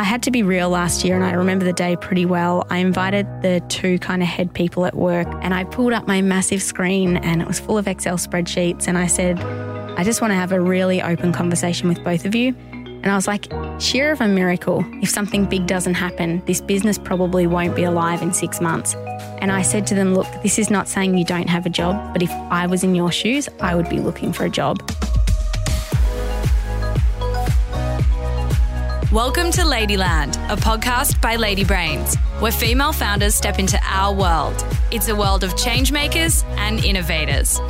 [0.00, 2.66] I had to be real last year and I remember the day pretty well.
[2.70, 6.22] I invited the two kind of head people at work and I pulled up my
[6.22, 9.38] massive screen and it was full of Excel spreadsheets and I said,
[9.98, 12.54] I just want to have a really open conversation with both of you.
[12.72, 16.96] And I was like, sheer of a miracle, if something big doesn't happen, this business
[16.96, 18.94] probably won't be alive in six months.
[19.42, 22.14] And I said to them, look, this is not saying you don't have a job,
[22.14, 24.80] but if I was in your shoes, I would be looking for a job.
[29.12, 34.64] Welcome to Ladyland, a podcast by Lady Brains, where female founders step into our world.
[34.92, 37.60] It's a world of changemakers and innovators.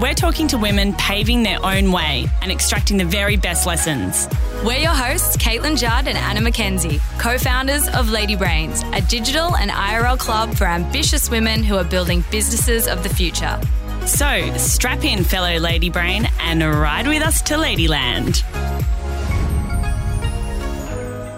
[0.00, 4.28] We're talking to women paving their own way and extracting the very best lessons.
[4.64, 9.56] We're your hosts, Caitlin Judd and Anna McKenzie, co founders of Lady Brains, a digital
[9.56, 13.60] and IRL club for ambitious women who are building businesses of the future.
[14.06, 18.44] So strap in, fellow Lady Brain, and ride with us to Ladyland.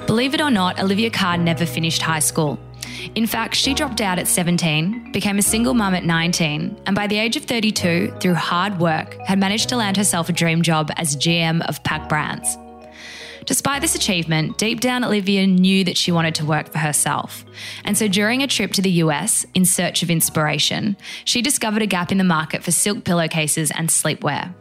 [0.07, 2.61] Believe it or not, Olivia Carr never finished high school.
[3.17, 7.09] In fact, she dropped out at 17, became a single mum at 19, and by
[7.09, 10.93] the age of 32, through hard work, had managed to land herself a dream job
[10.97, 12.57] as GM of Pack Brands.
[13.47, 17.45] Despite this achievement, deep down, Olivia knew that she wanted to work for herself.
[17.85, 21.87] And so during a trip to the US in search of inspiration, she discovered a
[21.87, 24.55] gap in the market for silk pillowcases and sleepwear.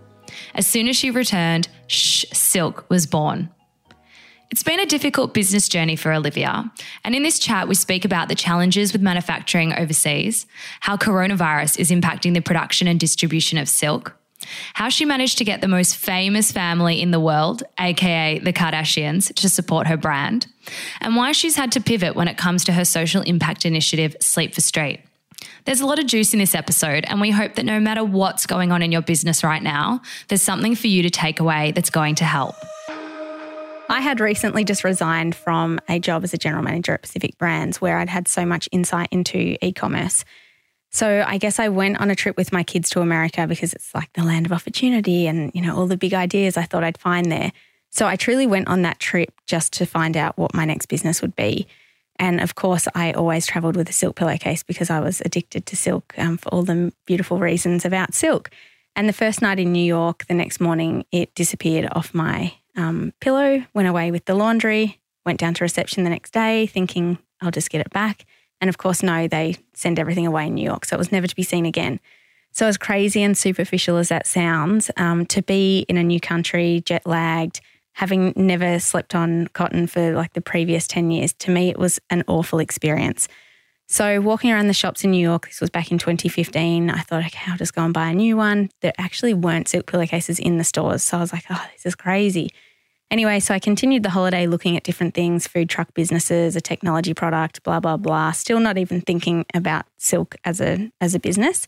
[0.53, 3.49] As soon as she returned, Shhh Silk was born.
[4.55, 6.71] It's been a difficult business journey for Olivia.
[7.03, 10.45] And in this chat, we speak about the challenges with manufacturing overseas,
[10.79, 14.15] how coronavirus is impacting the production and distribution of silk,
[14.75, 19.35] how she managed to get the most famous family in the world, aka the Kardashians,
[19.35, 20.47] to support her brand,
[21.01, 24.55] and why she's had to pivot when it comes to her social impact initiative, Sleep
[24.55, 25.01] for Straight.
[25.65, 28.45] There's a lot of juice in this episode, and we hope that no matter what's
[28.45, 31.89] going on in your business right now, there's something for you to take away that's
[31.89, 32.55] going to help.
[33.87, 37.79] I had recently just resigned from a job as a general manager at Pacific Brands
[37.79, 40.25] where I'd had so much insight into e commerce.
[40.91, 43.93] So I guess I went on a trip with my kids to America because it's
[43.93, 46.97] like the land of opportunity and, you know, all the big ideas I thought I'd
[46.97, 47.51] find there.
[47.91, 51.21] So I truly went on that trip just to find out what my next business
[51.21, 51.67] would be.
[52.17, 55.75] And of course, I always traveled with a silk pillowcase because I was addicted to
[55.75, 58.49] silk um, for all the beautiful reasons about silk.
[58.95, 63.13] And the first night in New York, the next morning, it disappeared off my um,
[63.19, 67.51] pillow, went away with the laundry, went down to reception the next day thinking I'll
[67.51, 68.25] just get it back.
[68.61, 70.85] And of course, no, they send everything away in New York.
[70.85, 71.99] So it was never to be seen again.
[72.55, 76.81] So, as crazy and superficial as that sounds, um, to be in a new country,
[76.85, 77.59] jet lagged,
[77.91, 81.99] having never slept on cotton for like the previous 10 years, to me, it was
[82.09, 83.27] an awful experience.
[83.89, 87.25] So, walking around the shops in New York, this was back in 2015, I thought,
[87.25, 88.69] okay, I'll just go and buy a new one.
[88.79, 91.03] There actually weren't silk pillowcases in the stores.
[91.03, 92.51] So, I was like, oh, this is crazy.
[93.11, 97.13] Anyway, so I continued the holiday looking at different things food truck businesses, a technology
[97.13, 98.31] product, blah, blah, blah.
[98.31, 101.67] Still not even thinking about silk as a, as a business.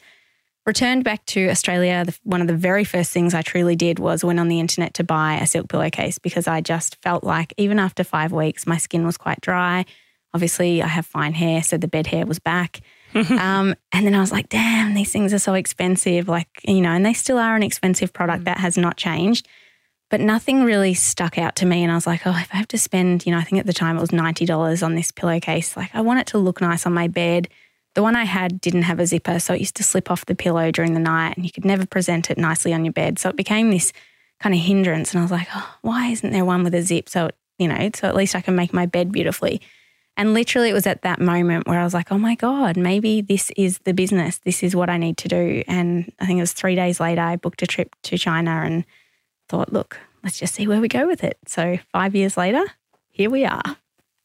[0.66, 2.04] Returned back to Australia.
[2.06, 4.96] The, one of the very first things I truly did was went on the internet
[4.96, 8.78] to buy a silk pillowcase because I just felt like even after five weeks, my
[8.78, 9.86] skin was quite dry.
[10.34, 12.82] Obviously, I have fine hair, so the bed hair was back.
[13.16, 16.28] um, and then I was like, damn, these things are so expensive.
[16.28, 18.42] Like, you know, and they still are an expensive product.
[18.42, 18.46] Mm.
[18.46, 19.48] That has not changed.
[20.10, 21.84] But nothing really stuck out to me.
[21.84, 23.66] And I was like, oh, if I have to spend, you know, I think at
[23.66, 26.86] the time it was $90 on this pillowcase, like I want it to look nice
[26.86, 27.50] on my bed.
[27.94, 30.36] The one I had didn't have a zipper, so it used to slip off the
[30.36, 33.20] pillow during the night and you could never present it nicely on your bed.
[33.20, 33.92] So it became this
[34.40, 35.12] kind of hindrance.
[35.12, 37.10] And I was like, oh, why isn't there one with a zip?
[37.10, 39.62] So, you know, so at least I can make my bed beautifully.
[40.16, 43.22] And literally, it was at that moment where I was like, oh my God, maybe
[43.22, 44.40] this is the business.
[44.40, 45.64] This is what I need to do.
[45.68, 48.84] And I think it was three days later, I booked a trip to China and
[49.48, 51.38] thought, look, let's just see where we go with it.
[51.46, 52.64] So five years later,
[53.10, 53.78] here we are.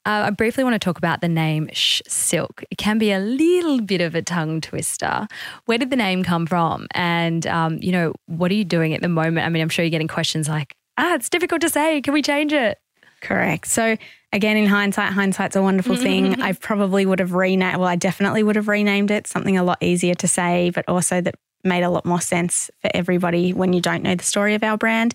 [0.05, 2.65] Uh, I briefly want to talk about the name Shhh Silk.
[2.71, 5.29] It can be a little bit of a tongue twister.
[5.67, 6.89] Where did the name come from?
[6.93, 9.47] And, um, you know, what are you doing at the moment?
[9.47, 12.01] I mean, I'm sure you're getting questions like, ah, it's difficult to say.
[12.01, 12.79] Can we change it?
[13.21, 13.69] Correct.
[13.69, 13.97] So,
[14.33, 16.43] again, in hindsight, hindsight's a wonderful thing.
[16.43, 19.79] I probably would have renamed, well, I definitely would have renamed it something a lot
[19.81, 23.81] easier to say, but also that made a lot more sense for everybody when you
[23.81, 25.15] don't know the story of our brand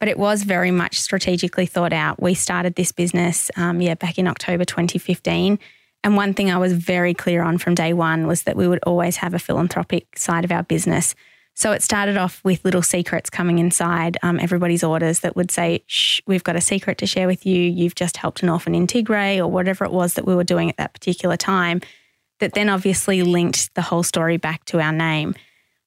[0.00, 2.20] but it was very much strategically thought out.
[2.20, 5.58] We started this business, um, yeah, back in October 2015.
[6.02, 8.80] And one thing I was very clear on from day one was that we would
[8.84, 11.14] always have a philanthropic side of our business.
[11.54, 15.84] So it started off with little secrets coming inside um, everybody's orders that would say,
[15.86, 17.60] Shh, we've got a secret to share with you.
[17.60, 20.70] You've just helped an orphan in Tigray or whatever it was that we were doing
[20.70, 21.82] at that particular time.
[22.38, 25.34] That then obviously linked the whole story back to our name.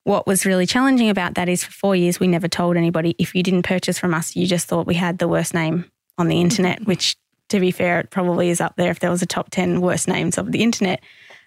[0.03, 3.33] What was really challenging about that is for four years, we never told anybody if
[3.33, 6.41] you didn't purchase from us, you just thought we had the worst name on the
[6.41, 7.15] internet, which
[7.49, 10.07] to be fair, it probably is up there if there was a top 10 worst
[10.07, 11.01] names of the internet.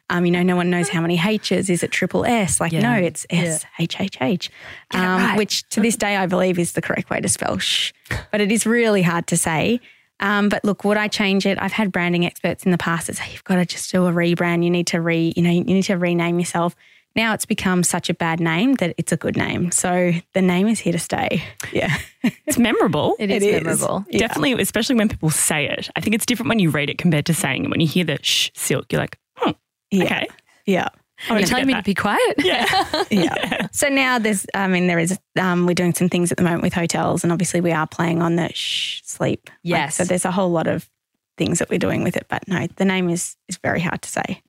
[0.09, 1.69] Um, you know, no one knows how many H's.
[1.69, 2.61] Is it triple S?
[2.61, 2.81] Like, Yeah.
[2.81, 4.51] no, it's S H H H,
[4.95, 7.93] um, which to this day I believe is the correct way to spell shh.
[8.31, 9.81] But it is really hard to say.
[10.21, 11.59] Um, but look, would I change it?
[11.61, 14.13] I've had branding experts in the past that say you've got to just do a
[14.13, 14.63] rebrand.
[14.65, 16.77] You need to re, you know, you need to rename yourself.
[17.17, 19.73] Now it's become such a bad name that it's a good name.
[19.73, 21.43] So the name is here to stay.
[21.73, 21.97] Yeah.
[22.47, 23.15] It's memorable.
[23.21, 23.63] It is It is.
[23.65, 24.05] memorable.
[24.11, 24.19] Yeah.
[24.19, 25.89] Definitely, especially when people say it.
[25.97, 27.71] I think it's different when you read it compared to saying it.
[27.71, 29.53] When you hear the shhh silk, you're like, hmm,
[29.93, 30.05] Yeah.
[30.05, 30.27] okay.
[30.67, 30.89] Yeah.
[31.31, 32.35] I'm You're telling me to be quiet?
[32.45, 33.05] Yeah.
[33.11, 33.69] yeah.
[33.73, 36.63] So now there's, I mean, there is, um, we're doing some things at the moment
[36.63, 39.49] with hotels, and obviously we are playing on the shh sleep.
[39.49, 39.95] Like, Yes.
[39.97, 40.91] so there's a whole lot of
[41.39, 44.09] things that we're doing with it, but no, the name is is very hard to
[44.09, 44.43] say.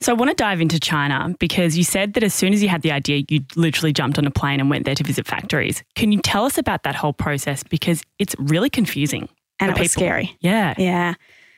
[0.00, 2.68] So I want to dive into China because you said that as soon as you
[2.68, 5.82] had the idea, you literally jumped on a plane and went there to visit factories.
[5.94, 7.62] Can you tell us about that whole process?
[7.62, 9.28] Because it's really confusing.
[9.58, 10.00] And it was people.
[10.00, 10.36] scary.
[10.40, 10.74] Yeah.
[10.78, 11.14] Yeah.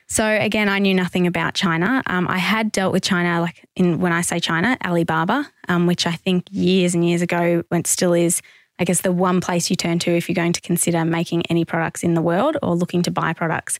[0.09, 2.03] So again, I knew nothing about China.
[2.06, 6.06] Um, I had dealt with China, like in when I say China, Alibaba, um, which
[6.06, 8.43] I think years and years ago, when still is,
[8.79, 11.65] I guess the one place you turn to if you're going to consider making any
[11.65, 13.79] products in the world or looking to buy products.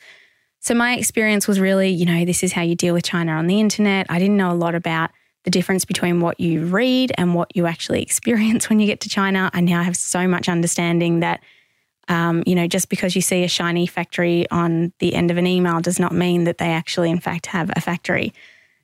[0.63, 3.49] So my experience was really, you know, this is how you deal with China on
[3.49, 4.07] the internet.
[4.09, 5.11] I didn't know a lot about
[5.43, 9.09] the difference between what you read and what you actually experience when you get to
[9.09, 9.51] China.
[9.53, 11.43] I now have so much understanding that
[12.09, 15.47] um, you know, just because you see a shiny factory on the end of an
[15.47, 18.35] email does not mean that they actually, in fact, have a factory.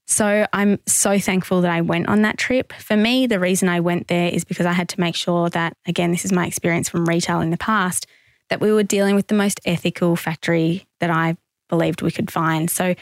[0.07, 2.73] So I'm so thankful that I went on that trip.
[2.75, 5.77] For me, the reason I went there is because I had to make sure that,
[5.85, 8.07] again, this is my experience from retail in the past,
[8.51, 11.37] that we were dealing with the most ethical factory that I
[11.69, 12.71] believed we could find.
[12.71, 12.95] So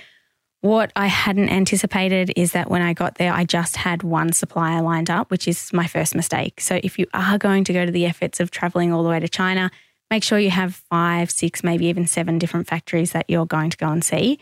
[0.61, 4.83] what I hadn't anticipated is that when I got there, I just had one supplier
[4.83, 6.61] lined up, which is my first mistake.
[6.61, 9.21] So if you are going to go to the efforts of traveling all the way
[9.21, 9.71] to China,
[10.11, 13.77] make sure you have five, six, maybe even seven different factories that you're going to
[13.77, 14.39] go and see.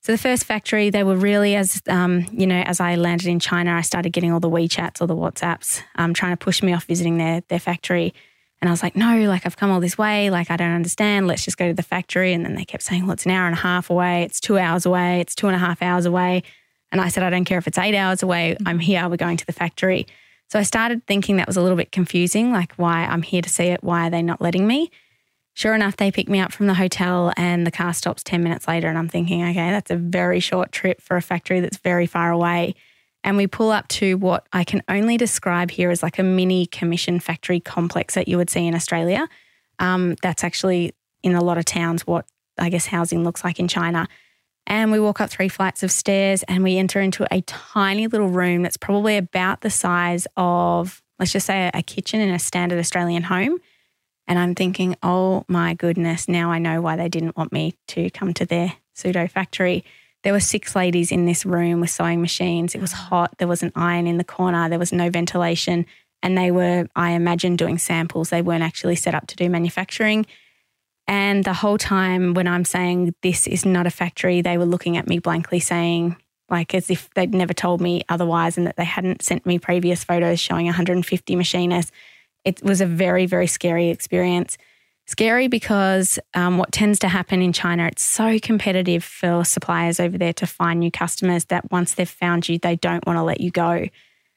[0.00, 3.38] So the first factory, they were really as um, you know, as I landed in
[3.38, 6.72] China, I started getting all the WeChats or the WhatsApps, um, trying to push me
[6.72, 8.12] off visiting their their factory.
[8.62, 11.26] And I was like, no, like I've come all this way, like I don't understand.
[11.26, 12.32] Let's just go to the factory.
[12.32, 14.56] And then they kept saying, well, it's an hour and a half away, it's two
[14.56, 16.44] hours away, it's two and a half hours away.
[16.92, 18.56] And I said, I don't care if it's eight hours away.
[18.64, 18.78] I'm mm-hmm.
[18.78, 19.08] here.
[19.08, 20.06] We're going to the factory.
[20.48, 23.48] So I started thinking that was a little bit confusing, like why I'm here to
[23.48, 23.82] see it.
[23.82, 24.90] Why are they not letting me?
[25.54, 28.68] Sure enough, they pick me up from the hotel and the car stops 10 minutes
[28.68, 28.88] later.
[28.88, 32.30] And I'm thinking, okay, that's a very short trip for a factory that's very far
[32.30, 32.74] away.
[33.24, 36.66] And we pull up to what I can only describe here as like a mini
[36.66, 39.28] commission factory complex that you would see in Australia.
[39.78, 42.26] Um, that's actually in a lot of towns what
[42.58, 44.08] I guess housing looks like in China.
[44.66, 48.28] And we walk up three flights of stairs and we enter into a tiny little
[48.28, 52.78] room that's probably about the size of, let's just say, a kitchen in a standard
[52.78, 53.58] Australian home.
[54.28, 58.08] And I'm thinking, oh my goodness, now I know why they didn't want me to
[58.10, 59.84] come to their pseudo factory.
[60.22, 62.74] There were six ladies in this room with sewing machines.
[62.74, 63.36] It was hot.
[63.38, 64.68] There was an iron in the corner.
[64.68, 65.86] There was no ventilation.
[66.22, 68.30] And they were, I imagine, doing samples.
[68.30, 70.26] They weren't actually set up to do manufacturing.
[71.08, 74.96] And the whole time when I'm saying this is not a factory, they were looking
[74.96, 76.16] at me blankly saying,
[76.48, 80.04] like as if they'd never told me otherwise and that they hadn't sent me previous
[80.04, 81.90] photos showing 150 machinists.
[82.44, 84.58] It was a very, very scary experience.
[85.06, 90.16] Scary because um, what tends to happen in China, it's so competitive for suppliers over
[90.16, 93.40] there to find new customers that once they've found you, they don't want to let
[93.40, 93.86] you go.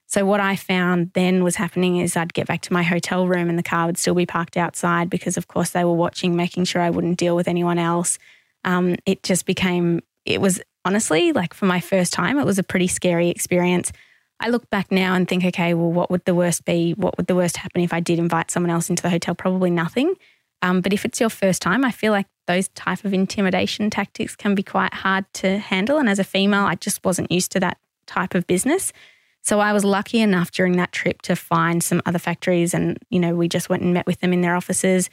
[0.07, 3.50] So what I found then was happening is I'd get back to my hotel room
[3.50, 6.65] and the car would still be parked outside because, of course, they were watching, making
[6.65, 8.17] sure I wouldn't deal with anyone else.
[8.63, 12.63] Um, it just became, it was honestly like for my first time, it was a
[12.63, 13.91] pretty scary experience.
[14.39, 16.93] I look back now and think, okay, well, what would the worst be?
[16.93, 19.34] What would the worst happen if I did invite someone else into the hotel?
[19.34, 20.15] Probably nothing.
[20.62, 24.35] Um, but if it's your first time, I feel like those type of intimidation tactics
[24.35, 25.97] can be quite hard to handle.
[25.97, 28.93] And as a female, I just wasn't used to that type of business.
[29.41, 33.19] So I was lucky enough during that trip to find some other factories and, you
[33.19, 35.09] know, we just went and met with them in their offices.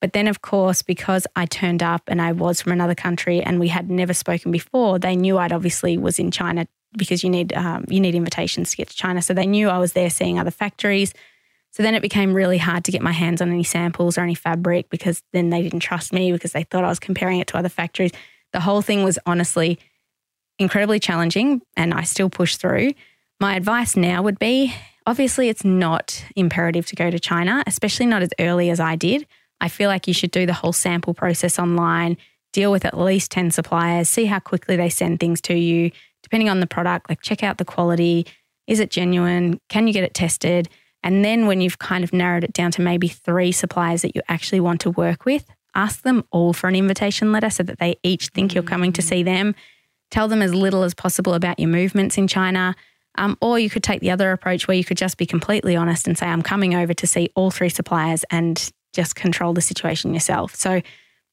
[0.00, 3.60] But then, of course, because I turned up and I was from another country and
[3.60, 7.52] we had never spoken before, they knew I'd obviously was in China because you need
[7.52, 9.22] um, you need invitations to get to China.
[9.22, 11.14] So they knew I was there seeing other factories.
[11.76, 14.34] So then it became really hard to get my hands on any samples or any
[14.34, 17.58] fabric because then they didn't trust me because they thought I was comparing it to
[17.58, 18.12] other factories.
[18.54, 19.78] The whole thing was honestly
[20.58, 22.94] incredibly challenging and I still push through.
[23.40, 24.74] My advice now would be
[25.06, 29.26] obviously, it's not imperative to go to China, especially not as early as I did.
[29.60, 32.16] I feel like you should do the whole sample process online,
[32.54, 35.90] deal with at least 10 suppliers, see how quickly they send things to you,
[36.22, 38.26] depending on the product, like check out the quality.
[38.66, 39.60] Is it genuine?
[39.68, 40.70] Can you get it tested?
[41.06, 44.22] And then when you've kind of narrowed it down to maybe three suppliers that you
[44.26, 47.94] actually want to work with, ask them all for an invitation letter so that they
[48.02, 49.54] each think you're coming to see them.
[50.10, 52.74] Tell them as little as possible about your movements in China.
[53.18, 56.08] Um, or you could take the other approach where you could just be completely honest
[56.08, 60.12] and say, I'm coming over to see all three suppliers and just control the situation
[60.12, 60.56] yourself.
[60.56, 60.82] So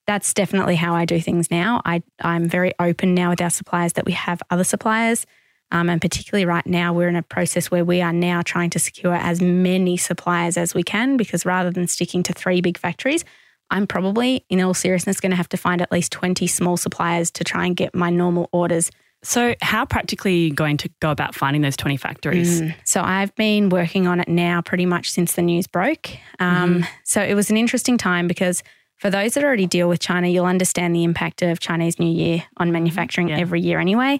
[0.05, 1.81] that's definitely how I do things now.
[1.83, 5.25] I, I'm very open now with our suppliers that we have other suppliers.
[5.71, 8.79] Um, and particularly right now, we're in a process where we are now trying to
[8.79, 13.25] secure as many suppliers as we can because rather than sticking to three big factories,
[13.71, 17.31] I'm probably, in all seriousness, going to have to find at least 20 small suppliers
[17.31, 18.91] to try and get my normal orders.
[19.23, 22.61] So, how practically are you going to go about finding those 20 factories?
[22.61, 22.75] Mm.
[22.83, 26.09] So, I've been working on it now pretty much since the news broke.
[26.39, 26.83] Um, mm-hmm.
[27.03, 28.63] So, it was an interesting time because
[28.97, 32.43] for those that already deal with China, you'll understand the impact of Chinese New Year
[32.57, 33.37] on manufacturing yeah.
[33.37, 34.19] every year anyway.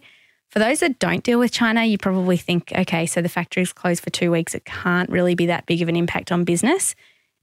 [0.53, 4.03] For those that don't deal with China, you probably think, okay, so the factory's closed
[4.03, 4.53] for two weeks.
[4.53, 6.93] It can't really be that big of an impact on business.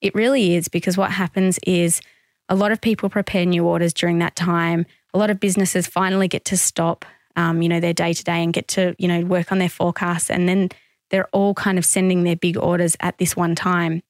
[0.01, 2.01] It really is because what happens is
[2.49, 4.87] a lot of people prepare new orders during that time.
[5.13, 8.45] A lot of businesses finally get to stop, um, you know, their day to day
[8.45, 10.31] and get to, you know, work on their forecasts.
[10.31, 10.69] And then
[11.11, 14.05] they're all kind of sending their big orders at this one time.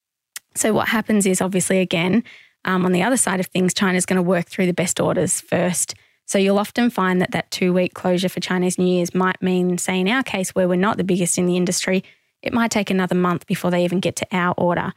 [0.55, 2.23] So what happens is obviously, again,
[2.67, 5.41] um, on the other side of things, China's going to work through the best orders
[5.41, 5.95] first
[6.31, 9.79] so you'll often find that that two week closure for Chinese New Year's might mean,
[9.79, 12.05] say, in our case, where we're not the biggest in the industry,
[12.41, 14.93] it might take another month before they even get to our order.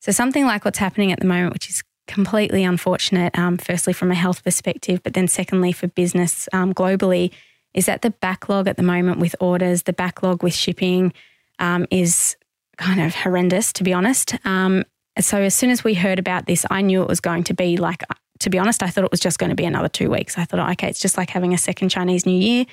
[0.00, 4.10] So something like what's happening at the moment, which is completely unfortunate, um, firstly from
[4.10, 7.30] a health perspective, but then secondly for business um, globally,
[7.74, 11.12] is that the backlog at the moment with orders, the backlog with shipping
[11.60, 12.36] um, is
[12.76, 14.34] kind of horrendous, to be honest.
[14.44, 14.82] Um,
[15.20, 17.76] so as soon as we heard about this, I knew it was going to be
[17.76, 18.02] like
[18.42, 20.36] to be honest, I thought it was just going to be another two weeks.
[20.36, 22.66] I thought, okay, it's just like having a second Chinese New Year.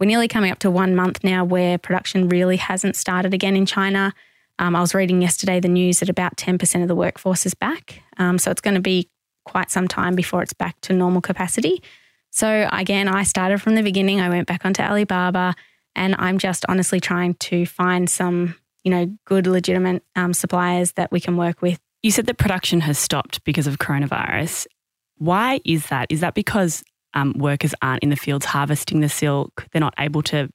[0.00, 3.66] We're nearly coming up to one month now where production really hasn't started again in
[3.66, 4.12] China.
[4.58, 8.02] Um, I was reading yesterday the news that about 10% of the workforce is back.
[8.18, 9.08] Um, so it's going to be
[9.44, 11.82] quite some time before it's back to normal capacity.
[12.30, 14.20] So again, I started from the beginning.
[14.20, 15.54] I went back onto Alibaba
[15.94, 21.12] and I'm just honestly trying to find some, you know, good, legitimate um, suppliers that
[21.12, 21.78] we can work with.
[22.02, 24.66] You said that production has stopped because of coronavirus.
[25.22, 26.08] Why is that?
[26.10, 26.82] Is that because
[27.14, 29.66] um, workers aren't in the fields harvesting the silk?
[29.70, 30.48] They're not able to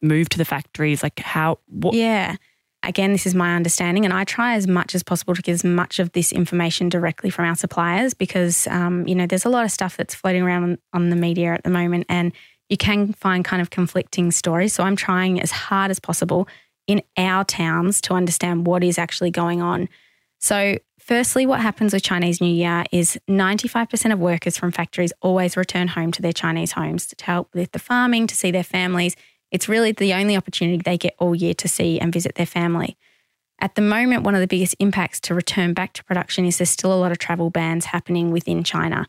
[0.00, 1.02] move to the factories?
[1.02, 1.58] Like, how?
[1.68, 1.92] What?
[1.94, 2.36] Yeah.
[2.82, 5.64] Again, this is my understanding, and I try as much as possible to get as
[5.64, 9.64] much of this information directly from our suppliers because, um, you know, there's a lot
[9.64, 12.32] of stuff that's floating around on, on the media at the moment, and
[12.70, 14.72] you can find kind of conflicting stories.
[14.72, 16.48] So I'm trying as hard as possible
[16.86, 19.88] in our towns to understand what is actually going on.
[20.38, 25.56] So Firstly, what happens with Chinese New Year is 95% of workers from factories always
[25.56, 29.14] return home to their Chinese homes to help with the farming, to see their families.
[29.52, 32.96] It's really the only opportunity they get all year to see and visit their family.
[33.60, 36.70] At the moment, one of the biggest impacts to return back to production is there's
[36.70, 39.06] still a lot of travel bans happening within China.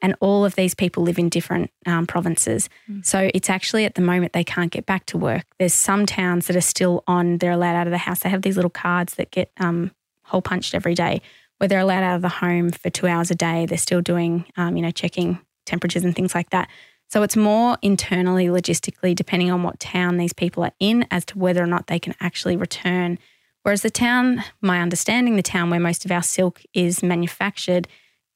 [0.00, 2.68] And all of these people live in different um, provinces.
[2.88, 3.04] Mm.
[3.04, 5.46] So it's actually at the moment they can't get back to work.
[5.58, 8.20] There's some towns that are still on, they're allowed out of the house.
[8.20, 9.90] They have these little cards that get um,
[10.22, 11.20] hole punched every day
[11.60, 13.66] where they're allowed out of the home for two hours a day.
[13.66, 16.70] They're still doing, um, you know, checking temperatures and things like that.
[17.08, 21.38] So it's more internally, logistically, depending on what town these people are in, as to
[21.38, 23.18] whether or not they can actually return.
[23.62, 27.88] Whereas the town, my understanding, the town where most of our silk is manufactured,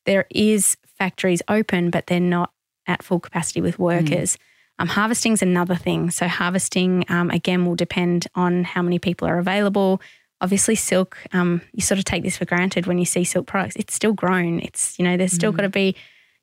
[0.04, 2.52] there is factories open, but they're not
[2.86, 4.36] at full capacity with workers.
[4.36, 4.38] Mm.
[4.80, 6.10] Um, harvesting is another thing.
[6.10, 10.02] So harvesting, um, again, will depend on how many people are available,
[10.44, 13.76] obviously silk um, you sort of take this for granted when you see silk products.
[13.76, 14.60] It's still grown.
[14.60, 15.56] It's you know there's still mm.
[15.56, 15.96] got to be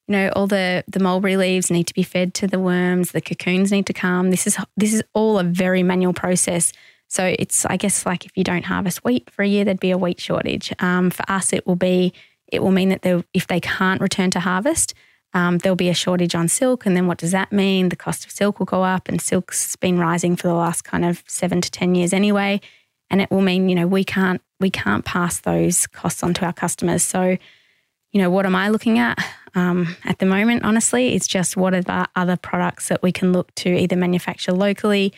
[0.07, 3.11] you know all the the mulberry leaves need to be fed to the worms.
[3.11, 4.31] The cocoons need to come.
[4.31, 6.73] This is this is all a very manual process.
[7.07, 9.91] So it's i guess like if you don't harvest wheat for a year there'd be
[9.91, 10.73] a wheat shortage.
[10.79, 12.11] Um, for us it will be
[12.47, 14.95] it will mean that if they can't return to harvest
[15.33, 16.85] um, there'll be a shortage on silk.
[16.85, 17.87] And then what does that mean?
[17.87, 21.05] The cost of silk will go up and silk's been rising for the last kind
[21.05, 22.59] of seven to ten years anyway
[23.11, 26.45] and it will mean you know we can't we can't pass those costs on to
[26.45, 27.03] our customers.
[27.03, 27.37] So,
[28.11, 29.17] you know, what am I looking at
[29.55, 30.63] um, at the moment?
[30.63, 34.53] Honestly, it's just what are the other products that we can look to either manufacture
[34.53, 35.11] locally.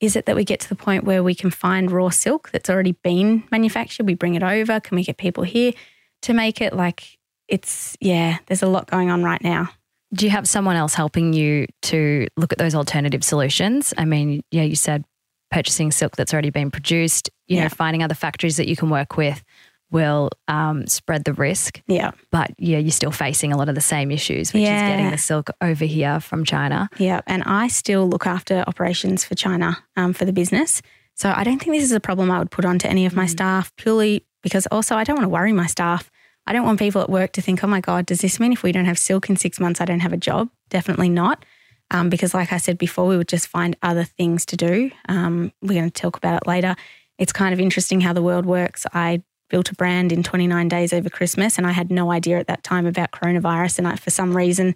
[0.00, 2.70] Is it that we get to the point where we can find raw silk that's
[2.70, 4.06] already been manufactured?
[4.06, 4.80] We bring it over.
[4.80, 5.72] Can we get people here
[6.22, 6.72] to make it?
[6.72, 9.68] Like, it's, yeah, there's a lot going on right now.
[10.14, 13.92] Do you have someone else helping you to look at those alternative solutions?
[13.98, 15.04] I mean, yeah, you said
[15.50, 17.64] purchasing silk that's already been produced, you yeah.
[17.64, 19.42] know, finding other factories that you can work with
[19.90, 21.82] will um, spread the risk.
[21.86, 22.12] Yeah.
[22.30, 24.86] But yeah, you're still facing a lot of the same issues, which yeah.
[24.86, 26.88] is getting the silk over here from China.
[26.98, 27.20] Yeah.
[27.26, 30.80] And I still look after operations for China um, for the business.
[31.14, 33.26] So I don't think this is a problem I would put onto any of my
[33.26, 33.30] mm.
[33.30, 36.10] staff purely because also I don't want to worry my staff.
[36.46, 38.62] I don't want people at work to think, oh my God, does this mean if
[38.62, 40.48] we don't have silk in six months, I don't have a job?
[40.70, 41.44] Definitely not.
[41.90, 44.90] Um, because, like I said before, we would just find other things to do.
[45.08, 46.76] Um, we're going to talk about it later.
[47.18, 48.86] It's kind of interesting how the world works.
[48.94, 52.46] I built a brand in 29 days over Christmas, and I had no idea at
[52.46, 53.78] that time about coronavirus.
[53.78, 54.74] And I, for some reason,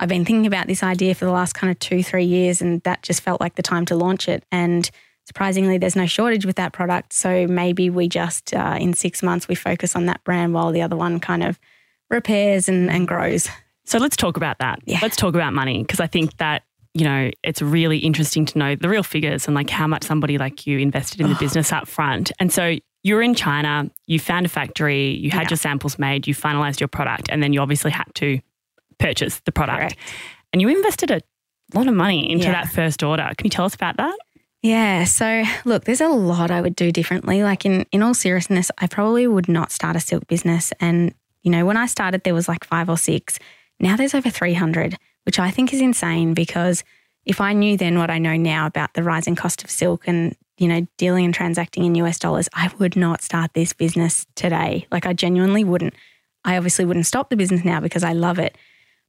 [0.00, 2.82] I've been thinking about this idea for the last kind of two, three years, and
[2.82, 4.44] that just felt like the time to launch it.
[4.50, 4.90] And
[5.26, 7.12] surprisingly, there's no shortage with that product.
[7.12, 10.82] So maybe we just, uh, in six months, we focus on that brand while the
[10.82, 11.60] other one kind of
[12.10, 13.48] repairs and, and grows.
[13.84, 14.80] So let's talk about that.
[14.86, 14.98] Yeah.
[15.02, 16.62] Let's talk about money because I think that,
[16.94, 20.38] you know, it's really interesting to know the real figures and like how much somebody
[20.38, 22.32] like you invested in the business up front.
[22.40, 25.50] And so you're in China, you found a factory, you had Yeah.
[25.50, 28.40] your samples made, you finalized your product, and then you obviously had to
[28.98, 29.78] purchase the product.
[29.78, 29.98] Correct.
[30.52, 31.20] And you invested a
[31.74, 32.52] lot of money into Yeah.
[32.52, 33.30] that first order.
[33.36, 34.16] Can you tell us about that?
[34.62, 35.04] Yeah.
[35.04, 37.42] So look, there's a lot I would do differently.
[37.42, 40.72] Like in in all seriousness, I probably would not start a silk business.
[40.80, 41.12] And
[41.42, 43.38] you know, when I started, there was like five or six.
[43.80, 46.84] Now there's over 300, which I think is insane because
[47.24, 50.36] if I knew then what I know now about the rising cost of silk and
[50.58, 54.86] you know dealing and transacting in US dollars, I would not start this business today.
[54.90, 55.94] Like I genuinely wouldn't.
[56.44, 58.56] I obviously wouldn't stop the business now because I love it,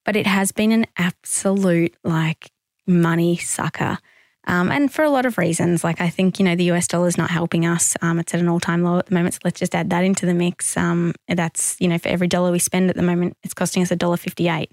[0.06, 2.52] but it has been an absolute like
[2.88, 4.00] money sucker.
[4.48, 7.08] Um, and for a lot of reasons, like I think, you know, the US dollar
[7.08, 7.96] is not helping us.
[8.02, 9.36] Um, it's at an all time low at the moment.
[9.36, 10.78] So let's just add that into the mix.
[10.78, 13.90] Um, that's, you know, for every dollar we spend at the moment, it's costing us
[13.90, 14.68] $1.58.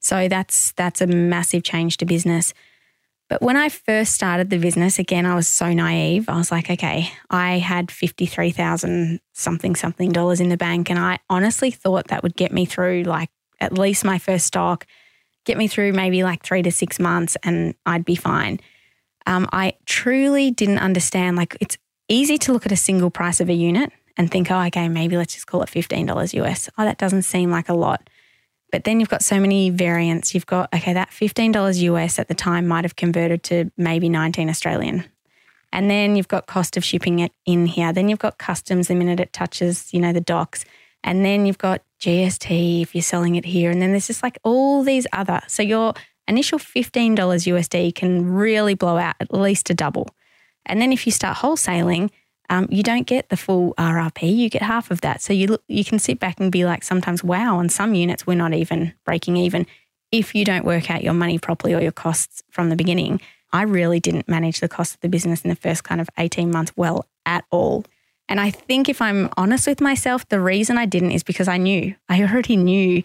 [0.00, 2.52] So that's that's a massive change to business.
[3.28, 6.28] But when I first started the business, again, I was so naive.
[6.28, 10.90] I was like, okay, I had 53,000 something something dollars in the bank.
[10.90, 14.86] And I honestly thought that would get me through like at least my first stock,
[15.44, 18.60] get me through maybe like three to six months and I'd be fine.
[19.26, 21.36] Um, I truly didn't understand.
[21.36, 21.76] Like, it's
[22.08, 25.16] easy to look at a single price of a unit and think, oh, okay, maybe
[25.16, 26.70] let's just call it $15 US.
[26.78, 28.08] Oh, that doesn't seem like a lot.
[28.72, 30.34] But then you've got so many variants.
[30.34, 34.48] You've got, okay, that $15 US at the time might have converted to maybe 19
[34.48, 35.04] Australian.
[35.72, 37.92] And then you've got cost of shipping it in here.
[37.92, 40.64] Then you've got customs the minute it touches, you know, the docks.
[41.04, 43.70] And then you've got GST if you're selling it here.
[43.70, 45.40] And then there's just like all these other.
[45.48, 45.94] So your
[46.28, 50.08] initial $15 USD can really blow out at least a double.
[50.64, 52.10] And then if you start wholesaling,
[52.48, 54.36] um, you don't get the full RRP.
[54.36, 55.20] You get half of that.
[55.20, 58.26] So you look, you can sit back and be like, sometimes, wow, on some units
[58.26, 59.66] we're not even breaking even.
[60.12, 63.20] If you don't work out your money properly or your costs from the beginning,
[63.52, 66.50] I really didn't manage the cost of the business in the first kind of 18
[66.50, 67.84] months well at all.
[68.28, 71.58] And I think if I'm honest with myself, the reason I didn't is because I
[71.58, 73.02] knew, I already knew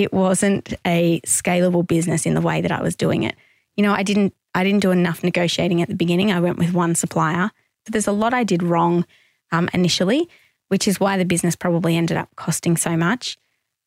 [0.00, 3.36] it wasn't a scalable business in the way that I was doing it.
[3.76, 6.32] You know, I didn't I didn't do enough negotiating at the beginning.
[6.32, 7.50] I went with one supplier.
[7.86, 9.06] So there's a lot I did wrong
[9.52, 10.28] um, initially,
[10.68, 13.36] which is why the business probably ended up costing so much.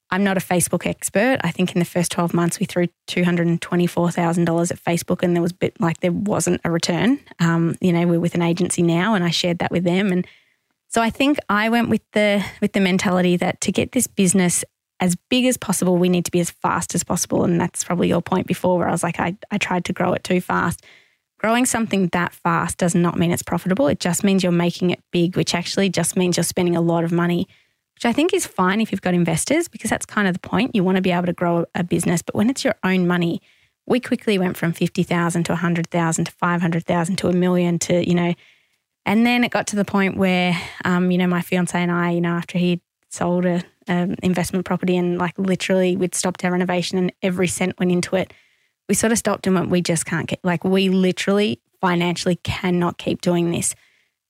[0.10, 1.40] I'm not a Facebook expert.
[1.44, 5.54] I think in the first 12 months we threw $224,000 at Facebook and there was
[5.54, 7.20] bit like there wasn't a return.
[7.40, 10.12] Um, you know, we're with an agency now and I shared that with them.
[10.12, 10.28] And
[10.88, 14.64] so I think I went with the with the mentality that to get this business
[15.04, 17.44] as big as possible, we need to be as fast as possible.
[17.44, 20.14] And that's probably your point before where I was like, I, I tried to grow
[20.14, 20.82] it too fast.
[21.40, 23.90] Growing something that fast does not mean it's profitable.
[23.90, 27.04] It just means you're making it big, which actually just means you're spending a lot
[27.04, 27.50] of money,
[27.96, 30.74] which I think is fine if you've got investors because that's kind of the point.
[30.74, 33.42] You want to be able to grow a business, but when it's your own money,
[33.86, 38.34] we quickly went from 50,000 to 100,000 to 500,000 to a million to, you know,
[39.06, 42.12] and then it got to the point where, um, you know, my fiance and I,
[42.12, 46.52] you know, after he sold a um, investment property and like literally we'd stopped our
[46.52, 48.34] renovation and every cent went into it,
[48.90, 52.98] we sort of stopped and went, we just can't get, like, we literally financially cannot
[52.98, 53.76] keep doing this.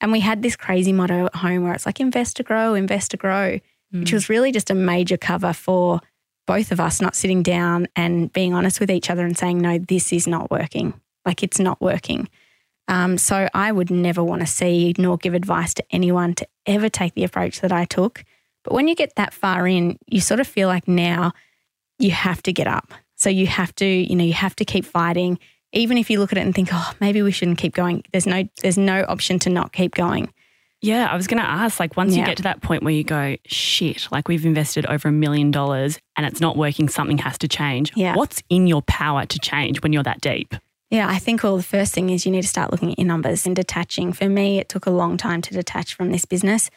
[0.01, 3.11] And we had this crazy motto at home where it's like invest to grow, invest
[3.11, 3.59] to grow,
[3.91, 6.01] which was really just a major cover for
[6.47, 9.77] both of us not sitting down and being honest with each other and saying, no,
[9.77, 10.93] this is not working.
[11.25, 12.27] Like it's not working.
[12.87, 16.89] Um, so I would never want to see nor give advice to anyone to ever
[16.89, 18.25] take the approach that I took.
[18.63, 21.33] But when you get that far in, you sort of feel like now
[21.99, 22.93] you have to get up.
[23.15, 25.39] So you have to, you know, you have to keep fighting.
[25.71, 28.03] Even if you look at it and think, oh, maybe we shouldn't keep going.
[28.11, 30.31] There's no, there's no option to not keep going.
[30.83, 33.05] Yeah, I was going to ask like once you get to that point where you
[33.05, 37.37] go, shit, like we've invested over a million dollars and it's not working, something has
[37.37, 37.93] to change.
[37.95, 38.15] Yeah.
[38.15, 40.53] What's in your power to change when you're that deep?
[40.89, 43.07] Yeah, I think well, the first thing is you need to start looking at your
[43.07, 44.11] numbers and detaching.
[44.11, 46.69] For me, it took a long time to detach from this business.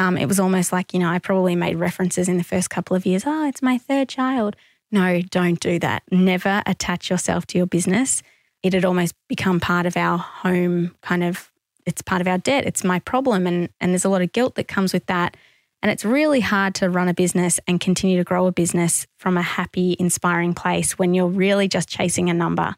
[0.00, 2.96] Um, it was almost like, you know, I probably made references in the first couple
[2.96, 3.24] of years.
[3.26, 4.56] Oh, it's my third child.
[4.90, 6.04] No, don't do that.
[6.10, 8.22] Never attach yourself to your business.
[8.62, 11.52] It had almost become part of our home kind of,
[11.84, 12.64] it's part of our debt.
[12.64, 13.46] It's my problem.
[13.46, 15.36] And, and there's a lot of guilt that comes with that.
[15.82, 19.36] And it's really hard to run a business and continue to grow a business from
[19.36, 22.74] a happy, inspiring place when you're really just chasing a number.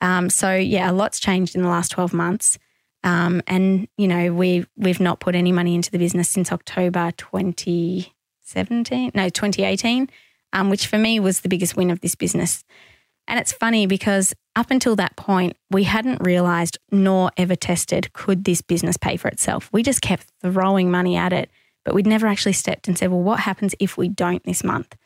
[0.00, 2.58] Um, so yeah, a lot's changed in the last 12 months.
[3.04, 7.12] Um, and you know, we we've not put any money into the business since October
[7.16, 10.10] 2017, no, 2018,
[10.52, 12.64] um, which for me was the biggest win of this business.
[13.28, 18.44] And it's funny because up until that point, we hadn't realized nor ever tested could
[18.44, 19.68] this business pay for itself.
[19.70, 21.50] We just kept throwing money at it,
[21.84, 24.96] but we'd never actually stepped and said, well, what happens if we don't this month?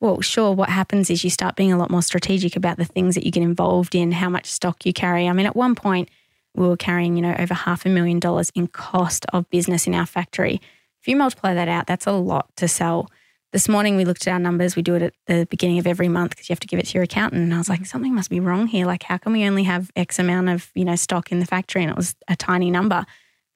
[0.00, 3.14] Well, sure, what happens is you start being a lot more strategic about the things
[3.14, 5.28] that you get involved in, how much stock you carry.
[5.28, 6.08] I mean, at one point,
[6.56, 9.94] we were carrying, you know, over half a million dollars in cost of business in
[9.94, 10.60] our factory.
[11.00, 13.10] If you multiply that out, that's a lot to sell.
[13.52, 14.76] This morning we looked at our numbers.
[14.76, 16.86] We do it at the beginning of every month because you have to give it
[16.86, 17.42] to your accountant.
[17.42, 17.86] And I was like, mm-hmm.
[17.86, 18.86] something must be wrong here.
[18.86, 21.82] Like, how can we only have X amount of, you know, stock in the factory?
[21.82, 22.96] And it was a tiny number.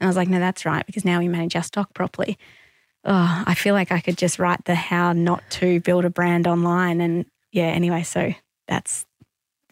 [0.01, 2.39] And I was like, no, that's right, because now we manage our stock properly.
[3.05, 6.47] Oh, I feel like I could just write the how not to build a brand
[6.47, 7.01] online.
[7.01, 8.33] And yeah, anyway, so
[8.69, 9.07] that's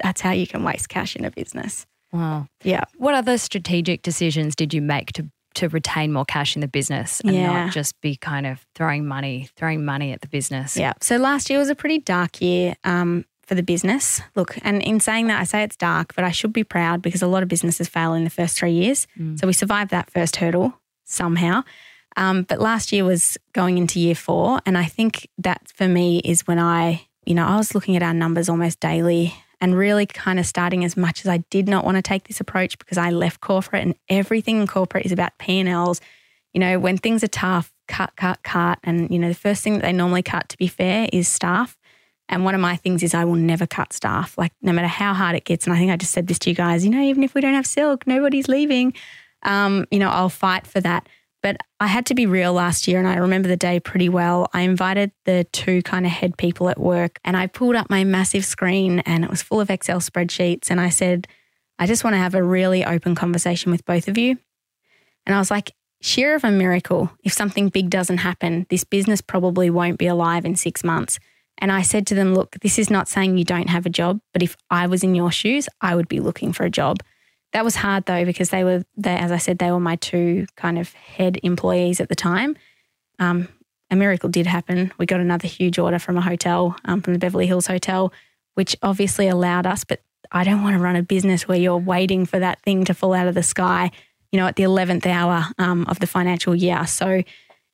[0.03, 1.87] that's how you can waste cash in a business.
[2.13, 2.47] Wow.
[2.63, 2.85] Yeah.
[2.97, 7.21] What other strategic decisions did you make to to retain more cash in the business
[7.21, 7.65] and Yeah.
[7.65, 10.77] not just be kind of throwing money, throwing money at the business?
[10.77, 10.93] Yeah.
[11.01, 14.21] So last year was a pretty dark year um, for the business.
[14.37, 17.23] Look, and in saying that, I say it's dark, but I should be proud because
[17.23, 19.09] a lot of businesses fail in the first three years.
[19.37, 21.65] So we survived that first hurdle somehow.
[22.17, 24.61] Um, but last year was going into year four.
[24.67, 28.03] And I think that for me is when I, you know, I was looking at
[28.03, 31.85] our numbers almost daily and really kind of starting as much as I did not
[31.85, 35.37] want to take this approach because I left corporate and everything in corporate is about
[35.39, 36.01] P&Ls.
[36.53, 38.79] You know, when things are tough, cut, cut, cut.
[38.85, 41.77] And, you know, the first thing that they normally cut, to be fair, is staff.
[42.29, 45.15] And one of my things is I will never cut staff, like no matter how
[45.15, 45.67] hard it gets.
[45.67, 47.41] And I think I just said this to you guys, you know, even if we
[47.41, 48.93] don't have silk, nobody's leaving.
[49.45, 51.09] Um, you know, I'll fight for that.
[51.43, 54.49] But I had to be real last year, and I remember the day pretty well.
[54.53, 58.03] I invited the two kind of head people at work, and I pulled up my
[58.05, 60.71] massive screen, and it was full of Excel spreadsheets.
[60.71, 61.29] And I said,
[61.79, 64.37] I just want to have a really open conversation with both of you.
[65.27, 69.21] And I was like, sheer of a miracle, if something big doesn't happen, this business
[69.21, 71.21] probably won't be alive in six months.
[71.59, 74.21] And I said to them, look, this is not saying you don't have a job,
[74.33, 77.03] but if I was in your shoes, I would be looking for a job.
[77.53, 80.47] That was hard though, because they were, they, as I said, they were my two
[80.57, 82.57] kind of head employees at the time.
[83.19, 83.49] Um,
[83.91, 84.93] a miracle did happen.
[84.99, 88.13] We got another huge order from a hotel, um, from the Beverly Hills Hotel,
[88.55, 92.27] which obviously allowed us, but I don't want to run a business where you're waiting
[92.27, 93.91] for that thing to fall out of the sky,
[94.31, 96.87] you know, at the 11th hour um, of the financial year.
[96.87, 97.23] So,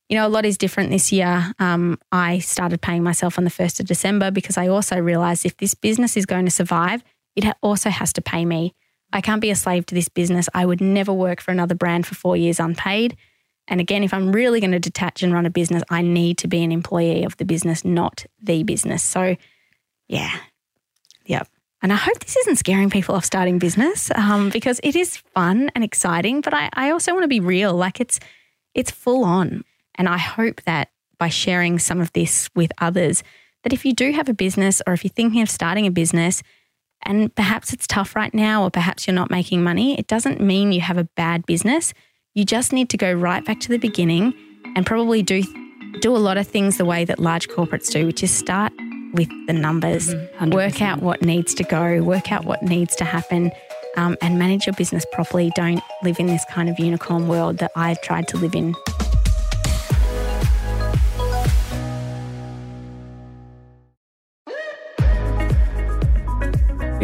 [0.09, 1.53] you know, a lot is different this year.
[1.59, 5.57] Um, I started paying myself on the 1st of December because I also realized if
[5.57, 7.03] this business is going to survive,
[7.35, 8.75] it also has to pay me.
[9.15, 10.49] I can't be a slave to this business.
[10.53, 13.17] I would never work for another brand for four years unpaid.
[13.69, 16.49] And again, if I'm really going to detach and run a business, I need to
[16.49, 19.03] be an employee of the business, not the business.
[19.03, 19.37] So,
[20.09, 20.37] yeah,
[21.25, 21.49] yep.
[21.81, 25.71] And I hope this isn't scaring people off starting business um, because it is fun
[25.75, 26.41] and exciting.
[26.41, 27.75] But I, I also want to be real.
[27.75, 28.19] Like it's
[28.75, 29.63] it's full on.
[29.95, 33.23] And I hope that by sharing some of this with others,
[33.63, 36.43] that if you do have a business or if you're thinking of starting a business
[37.03, 40.73] and perhaps it's tough right now or perhaps you're not making money, it doesn't mean
[40.73, 41.93] you have a bad business.
[42.35, 44.35] You just need to go right back to the beginning
[44.75, 45.43] and probably do
[46.01, 48.73] do a lot of things the way that large corporates do, which is start
[49.13, 50.13] with the numbers,
[50.49, 53.53] work out what needs to go, work out what needs to happen,
[53.97, 55.53] um, and manage your business properly.
[55.55, 58.75] Don't live in this kind of unicorn world that I've tried to live in.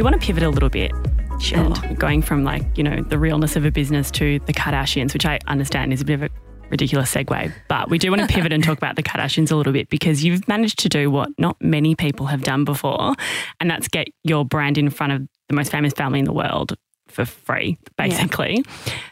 [0.01, 0.93] We want to pivot a little bit.
[1.41, 1.59] Sure.
[1.59, 5.27] And going from like, you know, the realness of a business to the Kardashians, which
[5.27, 6.31] I understand is a bit of a
[6.71, 7.53] ridiculous segue.
[7.69, 10.25] But we do want to pivot and talk about the Kardashians a little bit because
[10.25, 13.13] you've managed to do what not many people have done before,
[13.61, 16.79] and that's get your brand in front of the most famous family in the world
[17.09, 18.65] for free, basically.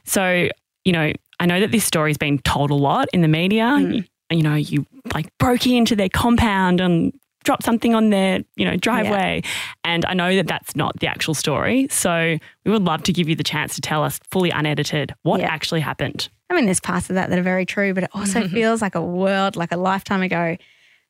[0.07, 0.49] So,
[0.87, 3.77] you know, I know that this story's been told a lot in the media.
[3.79, 7.13] You, you know, you like broke into their compound and
[7.49, 9.41] dropped something on their, you know, driveway.
[9.83, 11.89] And I know that that's not the actual story.
[11.91, 15.41] So we would love to give you the chance to tell us fully unedited what
[15.41, 15.47] Yeah.
[15.51, 16.29] actually happened.
[16.51, 18.95] I mean, there's parts of that that are very true, but it also feels like
[18.95, 20.59] a world, like a lifetime ago.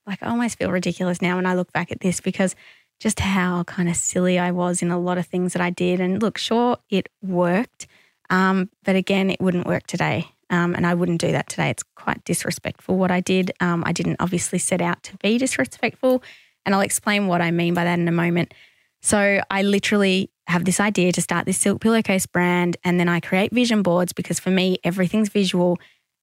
[0.06, 2.54] Like I almost feel ridiculous now when I look back at this because
[3.00, 5.98] just how kind of silly I was in a lot of things that I did.
[6.00, 7.88] And look, sure, it worked.
[8.30, 10.28] Um, but again, it wouldn't work today.
[10.50, 11.70] Um, and I wouldn't do that today.
[11.70, 13.52] It's quite disrespectful what I did.
[13.60, 16.22] Um, I didn't obviously set out to be disrespectful.
[16.64, 18.54] And I'll explain what I mean by that in a moment.
[19.00, 22.76] So I literally have this idea to start this silk pillowcase brand.
[22.84, 25.78] And then I create vision boards because for me, everything's visual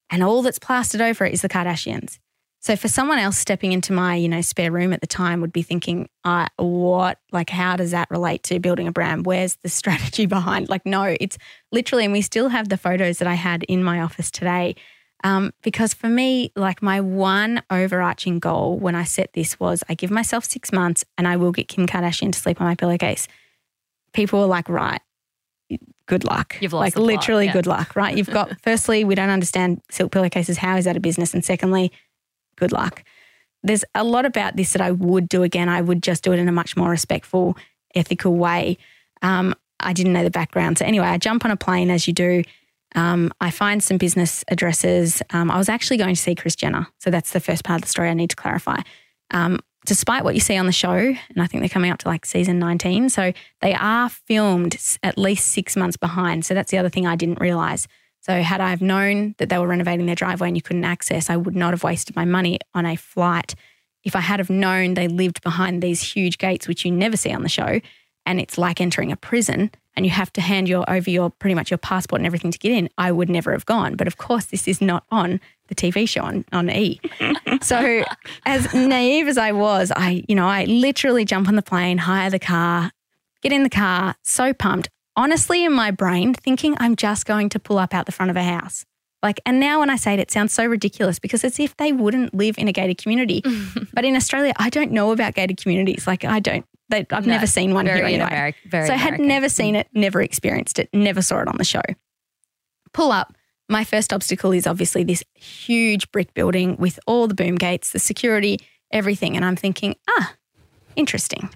[0.10, 2.20] and all that's plastered over it is the Kardashians.
[2.66, 5.54] So for someone else stepping into my, you know, spare room at the time would
[5.54, 9.28] be thinking, uh, what, like, how does that relate to building a brand?
[9.28, 10.68] Where's the strategy behind?
[10.68, 11.38] Like, no, it's
[11.72, 14.74] literally, and we still have the photos that I had in my office today.
[15.24, 19.94] Um, because for me, like my one overarching goal when I set this was I
[19.94, 23.28] give myself six months and I will get Kim Kardashian to sleep on my pillowcase.
[24.12, 25.02] People were like, right,
[26.08, 26.58] good luck.
[26.60, 27.54] You've lost like the plot, literally yeah.
[27.54, 28.18] good luck, right?
[28.18, 30.58] You've got firstly, we don't understand silk pillowcases.
[30.58, 31.36] How is that a business?
[31.36, 31.92] And secondly,
[32.56, 33.04] good luck.
[33.64, 35.70] There's a lot about this that I would do again.
[35.70, 37.58] I would just do it in a much more respectful,
[37.96, 38.78] ethical way.
[39.22, 40.78] Um, I didn't know the background.
[40.78, 42.44] So anyway, I jump on a plane as you do.
[42.96, 45.22] Um, I find some business addresses.
[45.32, 46.88] Um, I was actually going to see Kris Jenner.
[47.00, 48.78] So that's the first part of the story I need to clarify.
[49.32, 52.08] Um, despite what you see on the show, and I think they're coming up to
[52.08, 53.10] like season 19.
[53.10, 56.46] So they are filmed at least six months behind.
[56.46, 57.88] So that's the other thing I didn't realize.
[58.26, 61.30] So had I have known that they were renovating their driveway and you couldn't access,
[61.30, 63.54] I would not have wasted my money on a flight.
[64.04, 67.32] If I had have known they lived behind these huge gates, which you never see
[67.32, 67.80] on the show,
[68.26, 71.54] and it's like entering a prison and you have to hand your over your pretty
[71.54, 73.96] much your passport and everything to get in, I would never have gone.
[73.96, 77.00] But of course, this is not on the TV show on, on E.
[77.62, 78.04] so
[78.48, 82.32] as naive as I was, I, you know, I literally jump on the plane, hire
[82.32, 82.92] the car,
[83.44, 84.90] get in the car, so pumped.
[85.18, 88.36] Honestly, in my brain, thinking I'm just going to pull up out the front of
[88.38, 88.86] a house.
[89.24, 91.92] Like, and now when I say it, it sounds so ridiculous because it's if they
[91.94, 93.42] wouldn't live in a gated community.
[93.94, 96.06] but in Australia, I don't know about gated communities.
[96.06, 98.30] Like, I don't, they, I've No, never seen one very here anyway.
[98.30, 99.28] Ameri- very so I had American.
[99.28, 101.82] never seen it, never experienced it, never saw it on the show.
[102.94, 103.34] Pull up.
[103.68, 108.00] My first obstacle is obviously this huge brick building with all the boom gates, the
[108.00, 108.60] security,
[108.92, 109.36] everything.
[109.36, 110.34] And I'm thinking, ah,
[110.96, 111.50] interesting.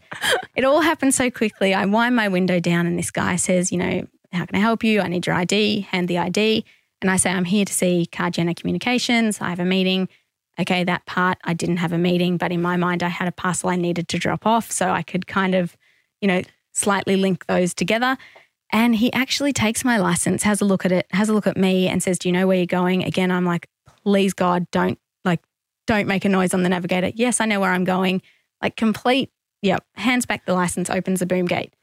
[0.55, 1.73] it all happened so quickly.
[1.73, 4.83] I wind my window down, and this guy says, you know, how can I help
[4.83, 5.01] you?
[5.01, 6.65] I need your ID, hand the ID.
[7.01, 9.41] And I say, I'm here to see Car Communications.
[9.41, 10.09] I have a meeting.
[10.59, 13.31] Okay, that part, I didn't have a meeting, but in my mind, I had a
[13.31, 14.71] parcel I needed to drop off.
[14.71, 15.77] So I could kind of,
[16.19, 16.41] you know,
[16.73, 18.17] slightly link those together.
[18.71, 21.57] And he actually takes my license, has a look at it, has a look at
[21.57, 23.03] me, and says, Do you know where you're going?
[23.03, 23.67] Again, I'm like,
[24.03, 25.41] Please, God, don't like,
[25.87, 27.11] don't make a noise on the navigator.
[27.15, 28.21] Yes, I know where I'm going.
[28.61, 31.73] Like, complete, yep, hands back the license, opens the boom gate.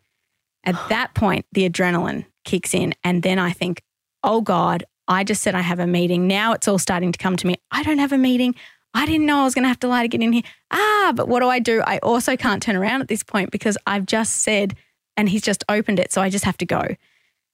[0.65, 2.95] At that point, the adrenaline kicks in.
[3.05, 3.83] And then I think,
[4.23, 6.27] Oh God, I just said I have a meeting.
[6.27, 7.57] Now it's all starting to come to me.
[7.71, 8.55] I don't have a meeting.
[8.93, 10.43] I didn't know I was going to have to lie to get in here.
[10.71, 11.83] Ah, but what do I do?
[11.87, 14.75] I also can't turn around at this point because I've just said,
[15.17, 16.12] and he's just opened it.
[16.12, 16.83] So I just have to go.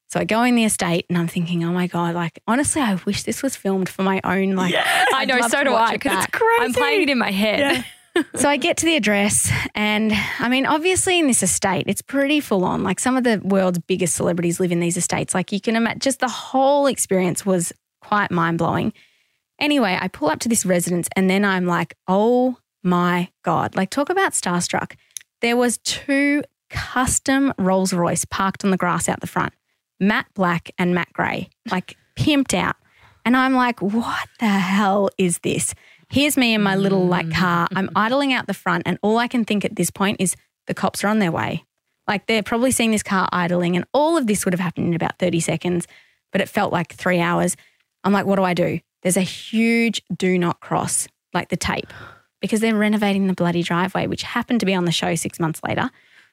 [0.08, 2.94] So I go in the estate and I'm thinking, oh my God, like honestly, I
[3.06, 4.54] wish this was filmed for my own.
[4.54, 5.92] Like, I I'd know, so do I.
[5.92, 6.62] Because it's crazy.
[6.62, 7.84] I'm playing it in my head.
[8.34, 12.40] So I get to the address, and I mean, obviously, in this estate, it's pretty
[12.40, 12.82] full on.
[12.82, 15.34] Like some of the world's biggest celebrities live in these estates.
[15.34, 17.72] Like you can imagine, just the whole experience was
[18.02, 18.92] quite mind blowing.
[19.58, 23.76] Anyway, I pull up to this residence, and then I'm like, oh my God.
[23.76, 24.96] Like, talk about starstruck.
[25.40, 29.54] There was two custom Rolls Royce parked on the grass out the front,
[30.00, 32.76] matte black and matte grey, like pimped out.
[33.24, 35.74] And I'm like, what the hell is this?
[36.12, 37.34] Here's me in my little like mm.
[37.34, 37.68] car.
[37.74, 40.74] I'm idling out the front, and all I can think at this point is the
[40.74, 41.64] cops are on their way.
[42.06, 44.94] Like they're probably seeing this car idling, and all of this would have happened in
[44.94, 45.86] about 30 seconds,
[46.30, 47.56] but it felt like three hours.
[48.04, 48.80] I'm like, what do I do?
[49.00, 51.90] There's a huge do not cross, like the tape,
[52.42, 55.62] because they're renovating the bloody driveway, which happened to be on the show six months
[55.66, 55.88] later.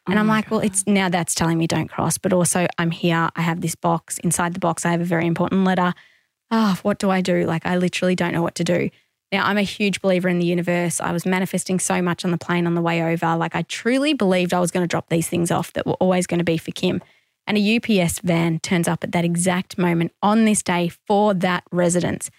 [0.08, 2.92] And oh I'm like, well, it's now that's telling me don't cross, but also I'm
[2.92, 3.30] here.
[3.34, 4.18] I have this box.
[4.18, 5.94] Inside the box, I have a very important letter.
[6.52, 7.46] Oh, what do I do?
[7.46, 8.90] Like, I literally don't know what to do.
[9.32, 11.00] Now, I'm a huge believer in the universe.
[11.00, 13.36] I was manifesting so much on the plane on the way over.
[13.36, 16.26] Like, I truly believed I was going to drop these things off that were always
[16.26, 17.02] going to be for Kim.
[17.46, 21.64] And a UPS van turns up at that exact moment on this day for that
[21.72, 22.32] residence.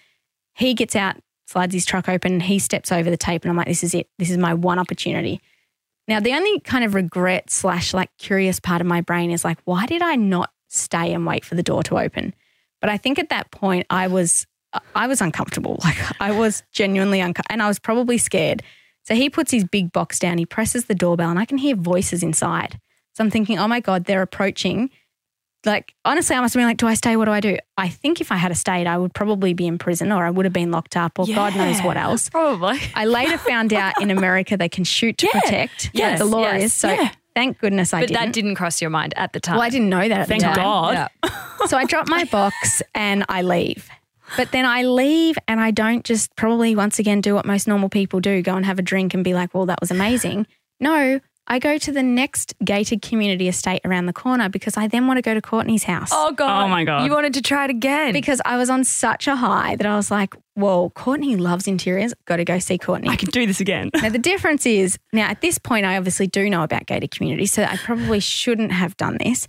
[0.55, 3.67] He gets out, slides his truck open, he steps over the tape, and I'm like,
[3.67, 4.09] this is it.
[4.17, 5.41] This is my one opportunity.
[6.07, 9.59] Now, the only kind of regret slash like curious part of my brain is like,
[9.63, 12.33] why did I not stay and wait for the door to open?
[12.81, 14.47] But I think at that point I was
[14.95, 15.79] I was uncomfortable.
[15.83, 18.63] Like I was genuinely uncomfortable and I was probably scared.
[19.03, 21.75] So he puts his big box down, he presses the doorbell and I can hear
[21.75, 22.79] voices inside.
[23.13, 24.89] So I'm thinking, oh my God, they're approaching.
[25.65, 27.15] Like, honestly, I must have been like, do I stay?
[27.17, 27.57] What do I do?
[27.77, 30.45] I think if I had stayed, I would probably be in prison or I would
[30.45, 32.29] have been locked up or God knows what else.
[32.29, 32.79] Probably.
[32.95, 35.39] I later found out in America they can shoot to Yeah.
[35.41, 35.91] protect.
[35.93, 36.63] Yes, the law yes.
[36.63, 36.73] is.
[36.73, 37.11] So Yeah.
[37.35, 38.25] thank goodness I But didn't.
[38.25, 39.55] that didn't cross your mind at the time.
[39.57, 40.55] well, I didn't know that at Thank the time.
[40.55, 41.09] God.
[41.23, 41.65] Yeah.
[41.67, 43.87] So I drop my box and I leave.
[44.37, 47.89] But then I leave and I don't just probably once again do what most normal
[47.89, 50.47] people do go and have a drink and be like, well, that was amazing.
[50.79, 55.07] No, I go to the next gated community estate around the corner because I then
[55.07, 56.09] want to go to Courtney's house.
[56.11, 56.63] Oh God!
[56.63, 57.03] Oh, my God.
[57.03, 58.13] You wanted to try it again?
[58.13, 62.13] Because I was on such a high that I was like, well, Courtney loves interiors.
[62.25, 63.09] Got to go see Courtney.
[63.09, 63.89] I can do this again.
[64.01, 67.51] Now, the difference is now at this point, I obviously do know about gated communities,
[67.51, 69.47] so I probably shouldn't have done this.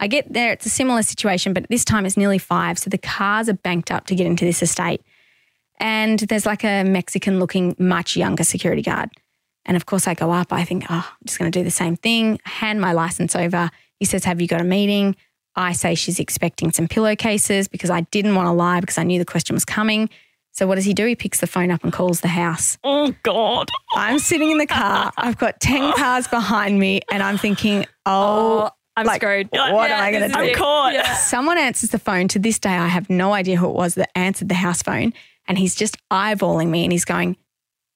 [0.00, 2.78] I get there, it's a similar situation, but this time it's nearly five.
[2.78, 5.02] So the cars are banked up to get into this estate.
[5.78, 9.10] And there's like a Mexican looking, much younger security guard.
[9.64, 10.52] And of course, I go up.
[10.52, 12.38] I think, oh, I'm just going to do the same thing.
[12.44, 13.70] Hand my license over.
[13.98, 15.16] He says, Have you got a meeting?
[15.56, 19.18] I say she's expecting some pillowcases because I didn't want to lie because I knew
[19.18, 20.08] the question was coming.
[20.52, 21.04] So what does he do?
[21.06, 22.78] He picks the phone up and calls the house.
[22.84, 23.68] Oh God.
[23.94, 25.12] I'm sitting in the car.
[25.16, 29.48] I've got 10 cars behind me and I'm thinking, oh, I'm like, screwed.
[29.50, 30.40] What am I going to do?
[30.40, 31.06] I'm caught.
[31.18, 32.28] Someone answers the phone.
[32.28, 35.12] To this day, I have no idea who it was that answered the house phone.
[35.48, 37.36] And he's just eyeballing me and he's going,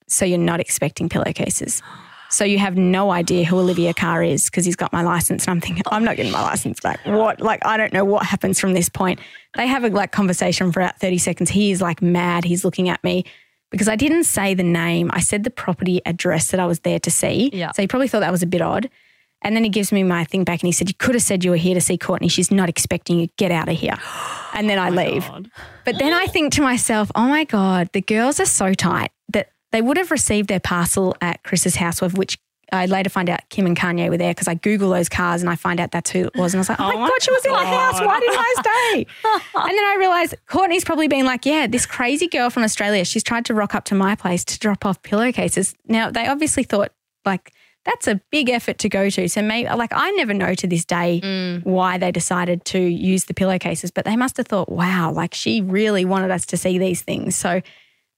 [0.07, 1.83] So you're not expecting pillowcases?
[2.31, 5.45] So you have no idea who Olivia Carr is because he's got my license.
[5.45, 7.01] And I'm thinking, I'm not getting my license back.
[7.05, 7.41] What?
[7.41, 9.19] Like, I don't know what happens from this point.
[9.57, 11.51] They have a like conversation for about 30 seconds.
[11.51, 12.45] He is like mad.
[12.45, 13.25] He's looking at me
[13.71, 15.11] because I didn't say the name.
[15.13, 17.51] I said the property address that I was there to see.
[17.53, 17.73] Yeah.
[17.73, 18.89] So he probably thought that was a bit odd.
[19.43, 21.45] And then he gives me my thing back and he said, You could have said
[21.45, 22.31] you were here to see Kourtney.
[22.31, 23.29] She's not expecting you.
[23.37, 23.97] Get out of here.
[24.53, 25.29] And then I oh leave.
[25.29, 25.49] God.
[25.85, 29.51] But then I think to myself, oh my God, the girls are so tight that
[29.71, 32.37] they would have received their parcel at Kris's house, which
[32.73, 35.51] I later find out Kim and Kanye were there because I Google those cars and
[35.51, 36.55] I find out that's who it was.
[36.55, 38.01] And I was like, oh, oh my my God, she was in my house.
[38.01, 39.07] Why didn't I stay?
[39.55, 43.23] and then I realized Kourtney's probably been like, yeah, this crazy girl from Australia, she's
[43.23, 45.75] tried to rock up to my place to drop off pillowcases.
[45.87, 46.93] Now, they obviously thought,
[47.25, 47.53] like,
[47.85, 49.29] that's a big effort to go to.
[49.29, 51.21] So maybe, like, I never know to this day
[51.65, 55.61] why they decided to use the pillowcases, but they must have thought, wow, like she
[55.61, 57.37] really wanted us to see these things.
[57.37, 57.63] So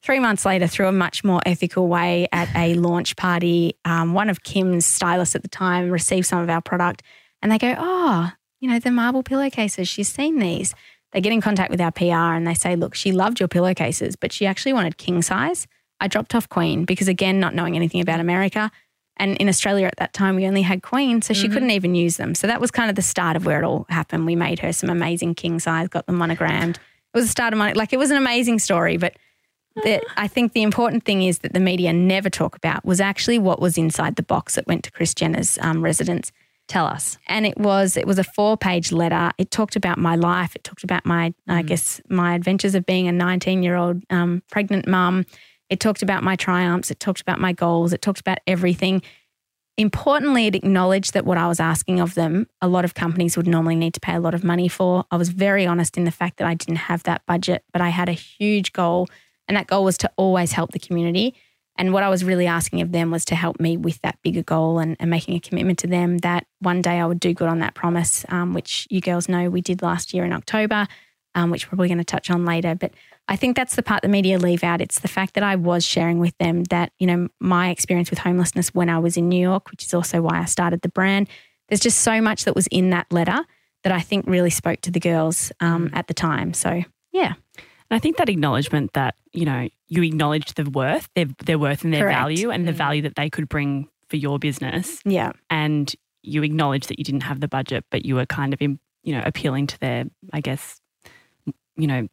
[0.03, 4.29] three months later, through a much more ethical way at a launch party, um, one
[4.29, 7.03] of Kim's stylists at the time received some of our product
[7.40, 10.75] and they go, oh, you know, the marble pillowcases, she's seen these.
[11.12, 14.16] They get in contact with our PR and they say, look, she loved your pillowcases,
[14.16, 15.66] but she actually wanted king size.
[16.01, 18.70] I dropped off queen because, again, not knowing anything about America.
[19.18, 22.16] And in Australia at that time, we only had queen, so she couldn't even use
[22.16, 22.35] them.
[22.35, 24.27] So that was kind of the start of where it all happened.
[24.27, 26.77] We made her some amazing king size, got them monogrammed.
[26.77, 28.96] It was the start of my, like, it was an amazing story.
[28.96, 29.14] But
[29.77, 33.38] the, I think the important thing is that the media never talk about was actually
[33.38, 36.33] what was inside the box that went to Kris Jenner's um, residence
[36.68, 37.18] Tell us.
[37.27, 39.33] and it was it was a four page letter.
[39.37, 40.57] It talked about my life.
[40.57, 44.42] It talked about my I guess my adventures of being a 19 year old um,
[44.51, 45.27] pregnant mum.
[45.73, 46.91] It talked about my triumphs.
[46.91, 47.95] It talked about my goals.
[47.95, 49.01] It talked about everything.
[49.79, 53.47] Importantly, it acknowledged that what I was asking of them, a lot of companies would
[53.47, 55.07] normally need to pay a lot of money for.
[55.11, 57.89] I was very honest in the fact that I didn't have that budget, but I
[57.89, 59.09] had a huge goal,
[59.49, 61.35] and that goal was to always help the community.
[61.77, 64.43] And what I was really asking of them was to help me with that bigger
[64.43, 67.49] goal and, and making a commitment to them that one day I would do good
[67.49, 70.87] on that promise, um, which you girls know we did last year in October,
[71.35, 72.75] um, which we're probably going to touch on later.
[72.75, 72.92] But
[73.29, 74.81] I think that's the part the media leave out.
[74.81, 78.18] It's the fact that I was sharing with them that, you know, my experience with
[78.18, 81.29] homelessness when I was in New York, which is also why I started the brand.
[81.68, 83.40] There's just so much that was in that letter
[83.85, 86.53] that I think really spoke to the girls um, at the time.
[86.53, 87.33] So, yeah.
[87.57, 91.85] And I think that acknowledgement that, you know, you acknowledge the worth, their, their worth
[91.85, 92.18] and their Correct.
[92.18, 95.01] value and the value that they could bring for your business.
[95.05, 95.33] Yeah.
[95.49, 98.79] And you acknowledge that you didn't have the budget, but you were kind of, in,
[99.03, 100.81] you know, appealing to their, I guess,
[101.77, 102.09] you know,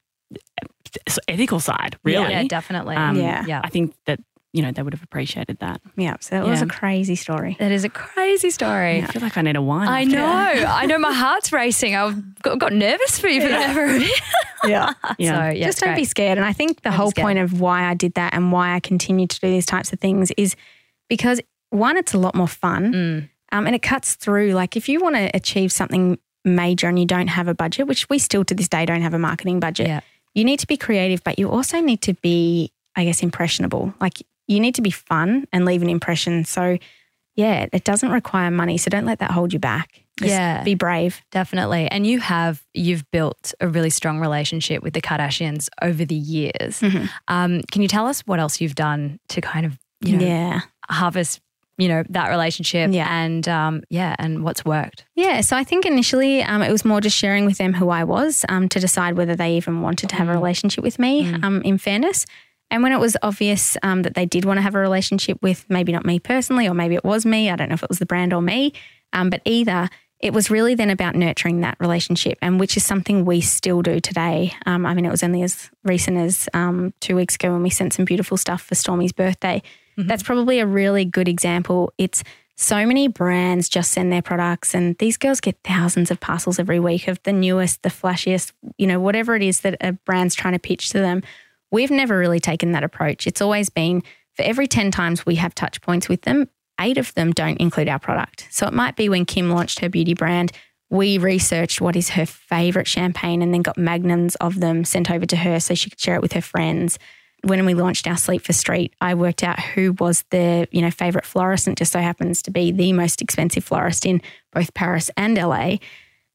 [1.28, 2.30] ethical side, really.
[2.32, 2.95] Yeah, definitely.
[2.95, 3.45] Um, Yeah.
[3.45, 3.62] yeah.
[3.63, 4.19] I think that,
[4.54, 5.80] you know, they would have appreciated that.
[5.95, 6.15] Yeah.
[6.22, 7.56] So it was a crazy story.
[7.60, 9.04] That is a crazy story.
[9.04, 9.88] I feel like I need a wine.
[9.88, 10.26] I know.
[10.26, 10.98] I know.
[10.98, 11.95] My heart's racing.
[11.95, 14.12] I've got, got nervous for you for that for a bit.
[14.12, 14.19] Yeah.
[14.65, 14.93] Yeah.
[15.10, 15.15] So
[15.58, 16.38] yeah, just don't be scared.
[16.38, 18.80] And I think the Don't whole point of why I did that and why I
[18.82, 20.56] continue to do these types of things is
[21.08, 23.30] because one, it's a lot more fun Mm.
[23.54, 24.52] um, and it cuts through.
[24.54, 26.17] Like if you want to achieve something
[26.49, 29.13] major and you don't have a budget, which we still to this day don't have
[29.13, 30.01] a marketing budget, Yeah.
[30.33, 33.93] you need to be creative, but you also need to be, I guess, impressionable.
[34.01, 36.43] Like you need to be fun and leave an impression.
[36.45, 36.77] So,
[37.35, 38.77] yeah, it doesn't require money.
[38.77, 40.01] So don't let that hold you back.
[40.19, 40.63] Just Yeah.
[40.63, 41.21] Be brave.
[41.31, 41.88] Definitely.
[41.88, 46.81] And you have you've built a really strong relationship with the Kardashians over the years.
[46.81, 47.09] Mhm.
[47.29, 50.59] Um, can you tell us what else you've done to kind of you know yeah.
[50.89, 51.39] harvest
[51.80, 53.07] you know that relationship Yeah.
[53.09, 55.05] and um, yeah and what's worked?
[55.15, 58.03] Yeah, so I think initially um, it was more just sharing with them who I
[58.03, 61.61] was um, to decide whether they even wanted to have a relationship with me, um,
[61.63, 62.25] in fairness.
[62.71, 65.65] And when it was obvious um, that they did want to have a relationship with
[65.69, 67.97] maybe not me personally, or maybe it was me, I don't know if it was
[67.99, 68.73] the brand or me,
[69.11, 73.23] um, but either, it was really then about nurturing that relationship, and which is something
[73.25, 74.53] we still do today.
[74.65, 77.69] Um, I mean, it was only as recent as um, two weeks ago when we
[77.69, 79.63] sent some beautiful stuff for Stormi's birthday.
[80.00, 80.08] Mm-hmm.
[80.08, 81.91] That's probably a really good example.
[81.97, 82.24] It's
[82.56, 86.80] so many brands just send their products, and these girls get thousands of parcels every
[86.80, 90.54] week of the newest, the flashiest, you know, whatever it is that a brand's trying
[90.54, 91.24] to pitch to them.
[91.72, 93.28] We've never really taken that approach.
[93.28, 94.02] It's always been
[94.34, 97.89] for every 10 times we have touch points with them, eight of them don't include
[97.89, 98.47] our product.
[98.52, 100.52] So it might be when Kim launched her beauty brand,
[100.89, 105.26] we researched what is her favorite champagne and then got magnums of them sent over
[105.26, 106.97] to her so she could share it with her friends.
[107.43, 110.91] When we launched our Sleep for Street, I worked out who was the, you know,
[110.91, 114.21] favorite florist and just so happens to be the most expensive florist in
[114.51, 115.77] both Paris and LA.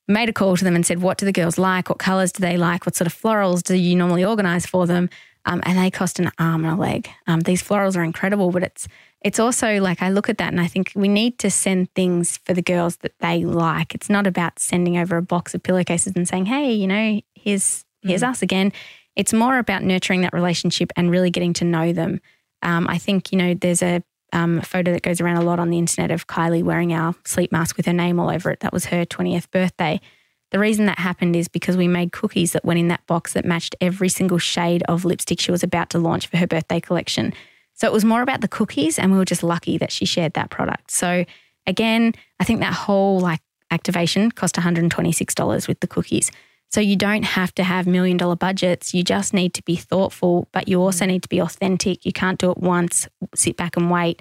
[0.06, 1.88] Made a call to them and said, What do the girls like?
[1.88, 2.86] What colors do they like?
[2.86, 5.08] What sort of florals do you normally organize for them?
[5.46, 7.08] Um, and they cost an arm and a leg.
[7.26, 8.88] Um, these florals are incredible, but it's
[9.20, 12.38] it's also like I look at that and I think we need to send things
[12.44, 13.94] for the girls that they like.
[13.94, 17.84] It's not about sending over a box of pillowcases and saying, "Hey, you know, here's
[18.02, 18.28] here's mm.
[18.28, 18.72] us again."
[19.16, 22.20] It's more about nurturing that relationship and really getting to know them.
[22.62, 24.02] Um, I think you know there's a
[24.32, 27.52] um, photo that goes around a lot on the internet of Kylie wearing our sleep
[27.52, 28.60] mask with her name all over it.
[28.60, 30.00] That was her 20th birthday.
[30.50, 33.44] The reason that happened is because we made cookies that went in that box that
[33.44, 37.32] matched every single shade of lipstick she was about to launch for her birthday collection.
[37.74, 40.34] So it was more about the cookies, and we were just lucky that she shared
[40.34, 40.90] that product.
[40.90, 41.24] So
[41.66, 43.40] again, I think that whole like
[43.70, 46.30] activation cost $126 with the cookies.
[46.74, 48.92] So you don't have to have million dollar budgets.
[48.94, 51.08] You just need to be thoughtful, but you also mm.
[51.10, 52.04] need to be authentic.
[52.04, 54.20] You can't do it once, sit back and wait.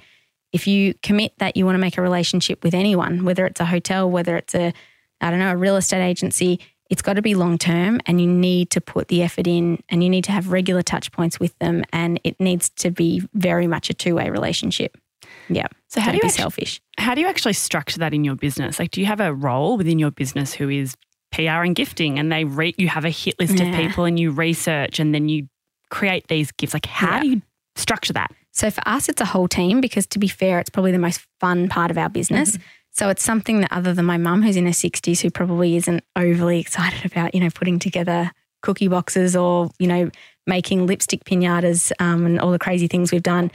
[0.51, 3.65] If you commit that you want to make a relationship with anyone, whether it's a
[3.65, 4.71] hotel, whether it's a,
[5.19, 6.59] I don't know, a real estate agency,
[6.91, 10.03] it's got to be long term and you need to put the effort in and
[10.03, 13.65] you need to have regular touch points with them and it needs to be very
[13.65, 14.95] much a two way relationship.
[15.49, 15.65] Yeah.
[15.87, 16.81] So how Don't do you be actually, selfish?
[16.99, 18.77] How do you actually structure that in your business?
[18.77, 20.95] Like, do you have a role within your business who is
[21.33, 23.65] PR and gifting, and they re- you have a hit list yeah.
[23.65, 25.47] of people, and you research, and then you
[25.89, 26.73] create these gifts?
[26.73, 27.21] Like, how yeah.
[27.21, 27.41] do you
[27.75, 28.31] structure that?
[28.51, 31.25] So for us, it's a whole team because, to be fair, it's probably the most
[31.39, 32.51] fun part of our business.
[32.51, 32.63] Mm-hmm.
[32.91, 36.03] So it's something that other than my mum, who's in her 60s, who probably isn't
[36.15, 38.31] overly excited about, you know, putting together
[38.61, 40.11] cookie boxes or, you know,
[40.45, 43.51] making lipstick pinatas um, and all the crazy things we've done.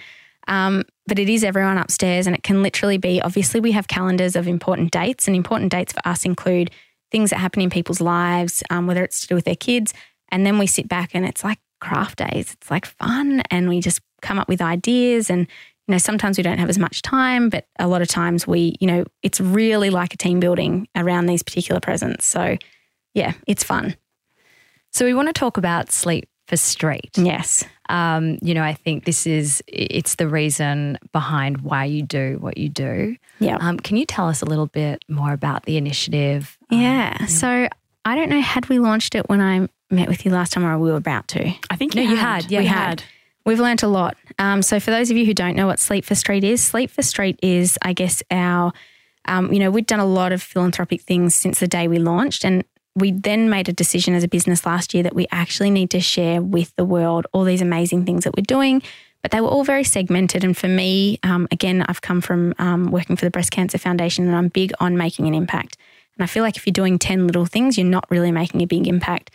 [0.48, 4.34] Um, but it is everyone upstairs and it can literally be obviously we have calendars
[4.34, 6.70] of important dates and important dates for us include
[7.11, 9.94] things that happen in people's lives, um, whether it's to do with their kids.
[10.30, 12.52] And then we sit back and it's like craft days.
[12.52, 15.46] It's like fun and we just come up with ideas and
[15.86, 18.76] you know, sometimes we don't have as much time, but a lot of times we,
[18.78, 22.26] you know, it's really like a team building around these particular presents.
[22.26, 22.59] So,
[23.14, 23.96] yeah, it's fun.
[24.92, 27.11] So, we want to talk about sleep for street.
[27.16, 27.64] Yes.
[27.90, 32.57] Um, you know, I think this is it's the reason behind why you do what
[32.57, 33.16] you do.
[33.38, 33.59] Yeah.
[33.61, 36.59] Um, can you tell us a little bit more about the initiative?
[36.70, 37.16] Um, yeah.
[37.20, 37.68] Um, so
[38.05, 40.78] I don't know, had we launched it when I met with you last time or
[40.78, 41.53] we were about to?
[41.70, 42.42] I think no, you had.
[42.42, 42.51] had.
[42.51, 43.01] Yeah, we had.
[43.01, 43.05] had.
[43.44, 44.16] We've learnt a lot.
[44.38, 46.90] Um, so, for those of you who don't know what Sleep for Street is, Sleep
[46.90, 48.72] for Street is, I guess, our,
[49.24, 52.44] um, you know, we've done a lot of philanthropic things since the day we launched.
[52.44, 52.64] And
[53.01, 56.01] we then made a decision as a business last year that we actually need to
[56.01, 58.82] share with the world all these amazing things that we're doing.
[59.22, 60.44] But they were all very segmented.
[60.44, 64.26] And for me, um, again, I've come from um, working for the Breast Cancer Foundation
[64.26, 65.76] and I'm big on making an impact.
[66.16, 68.66] And I feel like if you're doing 10 little things, you're not really making a
[68.66, 69.30] big impact.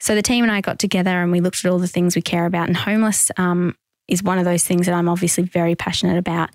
[0.00, 2.22] So the team and I got together and we looked at all the things we
[2.22, 2.68] care about.
[2.68, 3.76] And homeless um,
[4.08, 6.50] is one of those things that I'm obviously very passionate about.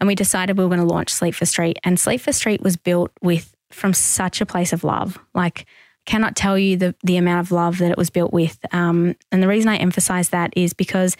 [0.00, 1.78] And we decided we were going to launch Sleep for Street.
[1.84, 5.18] And Sleep for Street was built with from such a place of love.
[5.34, 5.66] Like,
[6.08, 8.58] cannot tell you the the amount of love that it was built with.
[8.72, 11.16] Um, and the reason I emphasize that is because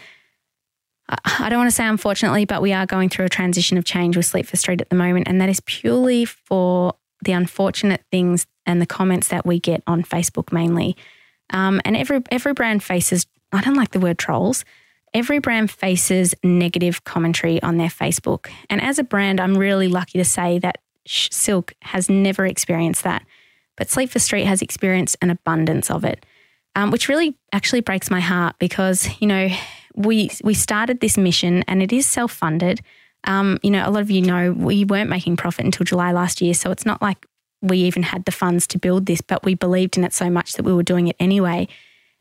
[1.09, 4.17] I don't want to say unfortunately, but we are going through a transition of change
[4.17, 8.47] with Sleep for Street at the moment, and that is purely for the unfortunate things
[8.65, 10.97] and the comments that we get on Facebook mainly.
[11.51, 14.65] Um, and every every brand faces I don't like the word trolls.
[15.13, 20.19] Every brand faces negative commentary on their Facebook, and as a brand, I'm really lucky
[20.19, 23.25] to say that Silk has never experienced that,
[23.79, 26.27] but Sleep for Street has experienced an abundance of it,
[26.75, 29.49] um, which really actually breaks my heart because you know
[29.95, 32.81] we we started this mission and it is self funded.
[33.25, 36.43] Um, you know, a lot of you know we weren't making profit until July last
[36.43, 37.25] year, so it's not like
[37.63, 40.53] we even had the funds to build this, but we believed in it so much
[40.55, 41.67] that we were doing it anyway.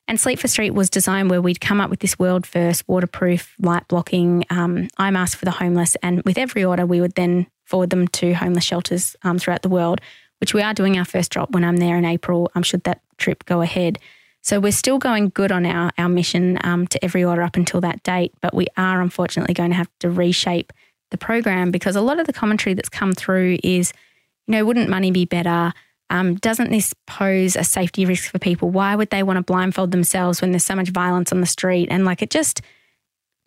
[0.07, 3.53] And Sleep for Street was designed where we'd come up with this world first, waterproof,
[3.59, 5.97] light blocking um, eye mask for the homeless.
[6.01, 9.69] And with every order, we would then forward them to homeless shelters um, throughout the
[9.69, 9.99] world,
[10.39, 12.51] which we are doing our first drop when I'm there in April.
[12.55, 13.99] Um, should that trip go ahead.
[14.41, 17.81] So we're still going good on our, our mission um, to every order up until
[17.81, 20.71] that date, but we are unfortunately going to have to reshape
[21.11, 23.93] the program because a lot of the commentary that's come through is–
[24.47, 25.73] you know, wouldn't money be better?
[26.09, 28.69] Um, doesn't this pose a safety risk for people?
[28.69, 31.89] Why would they want to blindfold themselves when there's so much violence on the street?
[31.91, 32.61] And like it just,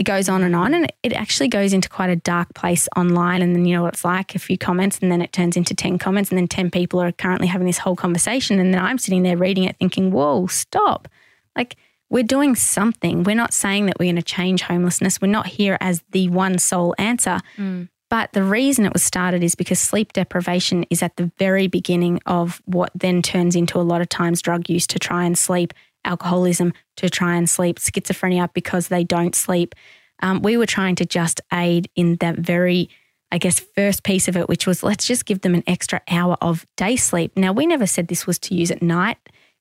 [0.00, 0.72] it goes on and on.
[0.72, 3.42] And it actually goes into quite a dark place online.
[3.42, 5.74] And then you know what it's like a few comments, and then it turns into
[5.74, 8.58] 10 comments, and then 10 people are currently having this whole conversation.
[8.58, 11.06] And then I'm sitting there reading it thinking, whoa, stop.
[11.54, 11.76] Like,
[12.08, 13.24] we're doing something.
[13.24, 15.20] We're not saying that we're going to change homelessness.
[15.20, 17.38] We're not here as the one sole answer.
[17.58, 17.90] Mm.
[18.08, 22.20] But the reason it was started is because sleep deprivation is at the very beginning
[22.24, 25.74] of what then turns into a lot of times drug use to try and sleep,
[26.04, 29.74] alcoholism to try and sleep, schizophrenia because they don't sleep.
[30.22, 32.90] Um, we were trying to just aid in that very,
[33.32, 36.36] I guess, first piece of it, which was let's just give them an extra hour
[36.40, 37.36] of day sleep.
[37.36, 39.18] Now, we never said this was to use at night.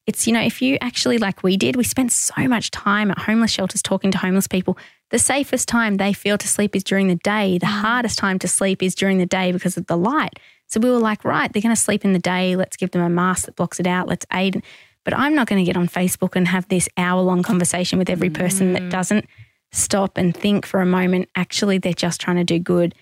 [0.08, 3.20] It's, you know, if you actually, like we did, we spent so much time at
[3.20, 4.78] homeless shelters talking to homeless people.
[5.12, 7.58] The safest time they feel to sleep is during the day.
[7.58, 10.40] The hardest time to sleep is during the day because of the light.
[10.68, 12.56] So we were like, right, they're going to sleep in the day.
[12.56, 14.08] Let's give them a mask that blocks it out.
[14.08, 14.64] Let's aid.
[15.06, 18.10] But I'm not going to get on Facebook and have this hour long conversation with
[18.10, 19.26] every person that doesn't
[19.72, 21.30] stop and think for a moment.
[21.36, 22.94] Actually, they're just trying to do good.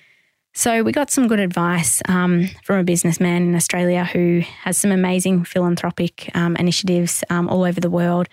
[0.53, 4.91] So we got some good advice um, from a businessman in Australia who has some
[4.91, 8.27] amazing philanthropic um, initiatives um, all over the world,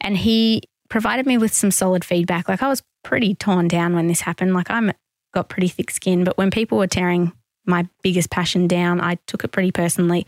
[0.00, 2.48] and he provided me with some solid feedback.
[2.48, 4.54] Like I was pretty torn down when this happened.
[4.54, 4.92] Like I'm
[5.32, 7.32] got pretty thick skin, but when people were tearing
[7.66, 10.26] my biggest passion down, I took it pretty personally.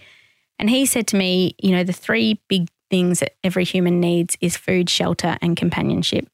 [0.58, 4.36] And he said to me, you know, the three big things that every human needs
[4.40, 6.28] is food, shelter, and companionship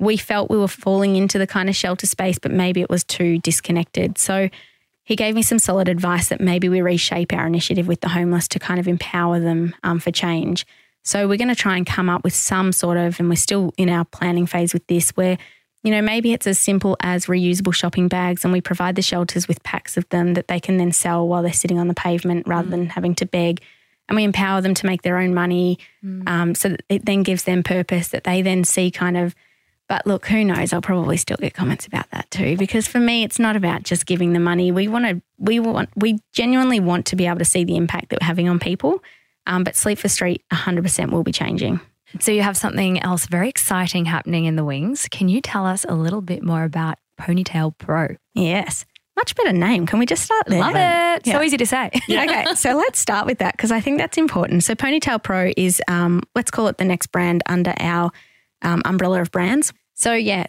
[0.00, 3.04] we felt we were falling into the kind of shelter space, but maybe it was
[3.04, 4.16] too disconnected.
[4.18, 4.48] So
[5.04, 8.48] he gave me some solid advice that maybe we reshape our initiative with the homeless
[8.48, 10.66] to kind of empower them um, for change.
[11.04, 13.72] So we're going to try and come up with some sort of, and we're still
[13.76, 15.38] in our planning phase with this, where
[15.82, 19.48] you know maybe it's as simple as reusable shopping bags, and we provide the shelters
[19.48, 22.46] with packs of them that they can then sell while they're sitting on the pavement
[22.46, 23.62] rather than having to beg.
[24.10, 25.78] And we empower them to make their own money,
[26.26, 29.34] um, so that it then gives them purpose that they then see kind of
[29.90, 30.72] but look, who knows?
[30.72, 32.56] I'll probably still get comments about that too.
[32.56, 34.70] Because for me, it's not about just giving the money.
[34.70, 38.10] We want to, we want, we genuinely want to be able to see the impact
[38.10, 39.02] that we're having on people.
[39.48, 41.80] Um, but Sleep for Street 100% will be changing.
[42.20, 45.08] So you have something else very exciting happening in the wings.
[45.10, 48.14] Can you tell us a little bit more about Ponytail Pro?
[48.32, 48.84] Yes.
[49.20, 49.84] Much better name.
[49.84, 50.60] Can we just start there?
[50.60, 51.26] Love it.
[51.26, 51.90] So easy to say.
[52.10, 54.64] okay, so let's start with that because I think that's important.
[54.64, 58.12] So Ponytail Pro is, um, let's call it the next brand under our
[58.62, 59.74] um, umbrella of brands.
[59.92, 60.46] So yeah,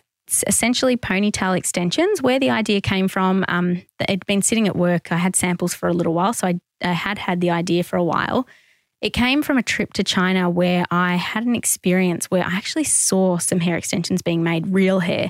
[0.48, 2.22] essentially ponytail extensions.
[2.22, 5.12] Where the idea came from, um, it'd been sitting at work.
[5.12, 7.98] I had samples for a little while, so I, I had had the idea for
[7.98, 8.48] a while.
[9.02, 12.86] It came from a trip to China where I had an experience where I actually
[12.86, 15.30] saw some hair extensions being made, real hair,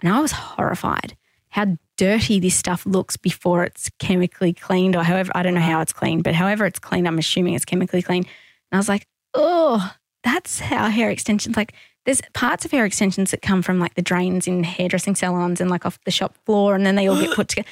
[0.00, 1.16] and I was horrified
[1.50, 5.80] how dirty this stuff looks before it's chemically cleaned, or however, I don't know how
[5.80, 8.26] it's cleaned, but however it's cleaned, I'm assuming it's chemically cleaned.
[8.26, 9.94] And I was like, oh,
[10.24, 11.74] that's how hair extensions, like,
[12.06, 15.70] there's parts of hair extensions that come from like the drains in hairdressing salons and
[15.70, 17.68] like off the shop floor, and then they all get put together.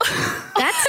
[0.56, 0.86] That's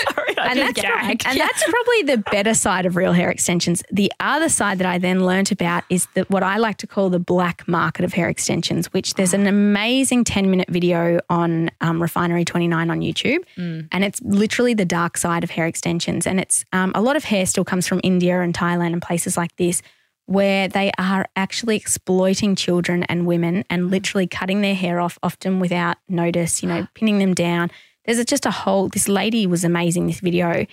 [0.51, 3.83] and that's, prob- and that's probably the better side of real hair extensions.
[3.91, 7.09] The other side that I then learnt about is that what I like to call
[7.09, 12.01] the black market of hair extensions, which there's an amazing 10 minute video on um,
[12.01, 13.43] Refinery 29 on YouTube.
[13.91, 16.27] And it's literally the dark side of hair extensions.
[16.27, 19.37] And it's um, a lot of hair still comes from India and Thailand and places
[19.37, 19.81] like this
[20.25, 25.59] where they are actually exploiting children and women and literally cutting their hair off, often
[25.59, 27.69] without notice, you know, pinning them down.
[28.05, 30.65] There's just a whole, this lady was amazing, this video.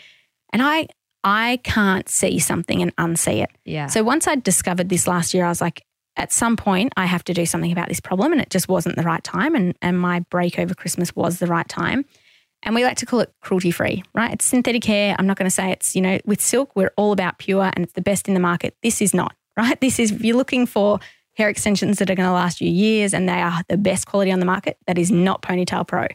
[0.53, 0.89] And I,
[1.23, 3.51] I can't see something and unsee it.
[3.65, 3.87] Yeah.
[3.87, 5.85] So once I discovered this last year, I was like,
[6.17, 8.33] at some point, I have to do something about this problem.
[8.33, 9.55] And it just wasn't the right time.
[9.55, 12.05] And, and my break over Christmas was the right time.
[12.63, 14.33] And we like to call it cruelty free, right?
[14.33, 15.17] It's synthetic hair.
[15.19, 17.85] I'm not going to say it's, you know, with silk, we're all about pure and
[17.85, 18.77] it's the best in the market.
[18.83, 19.81] This is not, right?
[19.81, 20.99] This is, if you're looking for
[21.35, 24.31] hair extensions that are going to last you years and they are the best quality
[24.31, 26.07] on the market, that is not Ponytail Pro.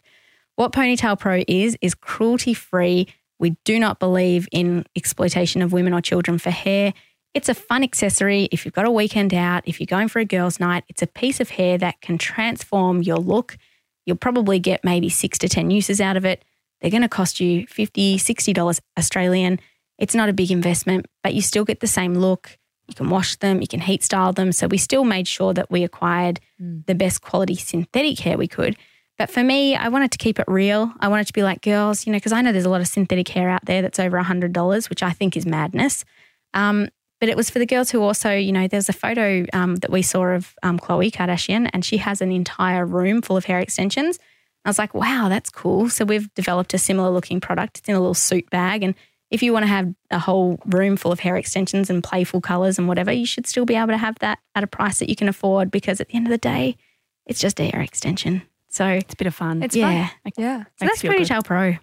[0.56, 3.08] What Ponytail Pro is, is cruelty free.
[3.40, 6.94] We do not believe in exploitation of women or children for hair.
[7.34, 8.48] It's a fun accessory.
[8.52, 11.08] If you've got a weekend out, if you're going for a girls' night, it's a
[11.08, 13.58] piece of hair that can transform your look.
[14.06, 16.46] You'll probably get maybe six to 10 uses out of it.
[16.80, 19.60] They're going to cost you $50, $60 Australian.
[19.98, 22.58] It's not a big investment, but you still get the same look.
[22.88, 24.52] You can wash them, you can heat style them.
[24.52, 26.86] So we still made sure that we acquired mm.
[26.86, 28.78] the best quality synthetic hair we could.
[29.18, 30.94] But for me, I wanted to keep it real.
[31.00, 32.88] I wanted to be like girls, you know, because I know there's a lot of
[32.88, 36.04] synthetic hair out there that's over $100, which I think is madness.
[36.54, 36.90] Um,
[37.20, 39.92] but it was for the girls who also, you know, there's a photo um, that
[39.92, 43.60] we saw of um, Khloe Kardashian, and she has an entire room full of hair
[43.60, 44.20] extensions.
[44.66, 45.90] I was like, wow, that's cool.
[45.90, 47.78] So we've developed a similar looking product.
[47.78, 48.84] It's in a little suit bag.
[48.84, 48.96] And
[49.32, 52.78] if you want to have a whole room full of hair extensions and playful colors
[52.78, 55.16] and whatever, you should still be able to have that at a price that you
[55.16, 56.76] can afford because at the end of the day,
[57.26, 58.42] it's just a hair extension.
[58.76, 59.64] So, It's a bit of fun.
[59.64, 60.10] It's yeah.
[60.10, 60.32] fun.
[60.38, 60.58] Yeah.
[60.58, 61.28] So Makes that's you feel good.
[61.28, 61.76] Ponytail Pro.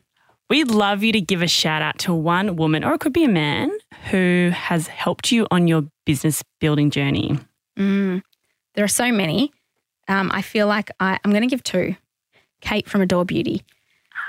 [0.50, 3.24] We'd love you to give a shout out to one woman, or it could be
[3.24, 3.70] a man,
[4.10, 7.38] who has helped you on your business building journey.
[7.78, 8.20] Mm.
[8.74, 9.50] there are so many.
[10.08, 11.96] Um, I feel like I, I'm going to give two.
[12.60, 13.62] Kate from Adore Beauty.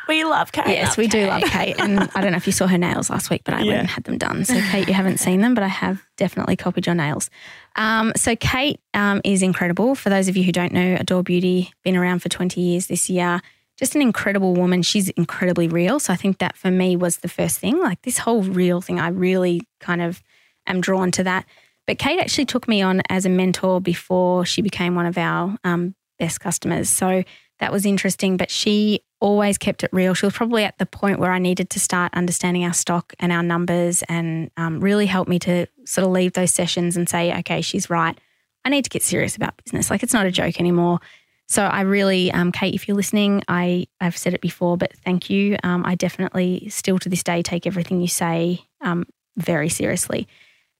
[0.08, 0.68] We love Kate.
[0.68, 1.76] Yes, we do love Kate.
[1.80, 3.88] And I don't know if you saw her nails last week, but I went and
[3.88, 4.44] had them done.
[4.46, 7.30] So, Kate, you haven't seen them, but I have definitely copied your nails.
[7.76, 9.96] Um, so, Kate um, is incredible.
[9.96, 13.10] For those of you who don't know, Adore Beauty, been around for 20 years this
[13.10, 13.42] year.
[13.78, 14.82] Just an incredible woman.
[14.84, 16.00] She's incredibly real.
[16.00, 17.80] So, I think that for me was the first thing.
[17.80, 20.22] Like this whole real thing, I really kind of
[20.68, 21.46] am drawn to that.
[21.88, 25.58] But Kate actually took me on as a mentor before she became one of our
[25.64, 26.90] um, best customers.
[26.90, 27.24] So,
[27.64, 28.36] that was interesting.
[28.36, 30.14] But she always kept it real.
[30.14, 33.32] She was probably at the point where I needed to start understanding our stock and
[33.32, 37.34] our numbers and um, really help me to sort of leave those sessions and say,
[37.40, 38.20] okay, she's right.
[38.66, 39.90] I need to get serious about business.
[39.90, 41.00] Like it's not a joke anymore.
[41.48, 45.30] So I really, um, Kate, if you're listening, I, I've said it before, but thank
[45.30, 45.56] you.
[45.64, 49.06] Um, I definitely still to this day take everything you say um,
[49.38, 50.28] very seriously.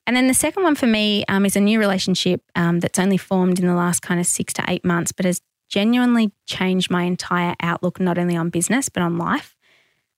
[0.06, 3.18] And then the second one for me um, is a new relationship um, that's only
[3.18, 7.04] formed in the last kind of six to eight months, but has genuinely changed my
[7.04, 9.56] entire outlook, not only on business, but on life.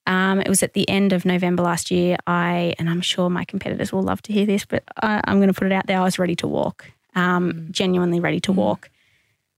[0.08, 2.18] Um, it was at the end of November last year.
[2.28, 5.48] I, and I'm sure my competitors will love to hear this, but I, am going
[5.48, 6.00] to put it out there.
[6.00, 6.86] I was ready to walk,
[7.16, 7.72] um, mm.
[7.72, 8.56] genuinely ready to mm.
[8.56, 8.90] walk.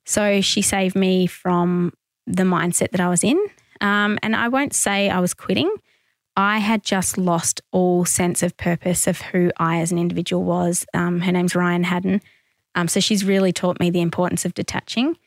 [0.06, 1.94] So she saved me from
[2.26, 3.38] the mindset that I was in.
[3.82, 5.74] Um, and I won't say I was quitting.
[6.38, 10.86] I had just lost all sense of purpose of who I as an individual was.
[10.94, 12.22] Um, her name's Ryan Haddon.
[12.76, 15.18] Um, so she's really taught me the importance of detaching.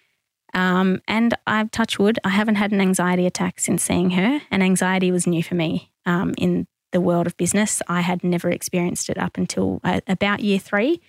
[0.55, 4.63] Um, and I've touched wood, I haven't had an anxiety attack since seeing her, and
[4.63, 7.83] anxiety was new for me um, in the world of business.
[7.89, 11.01] I had never experienced it up until uh, about year three,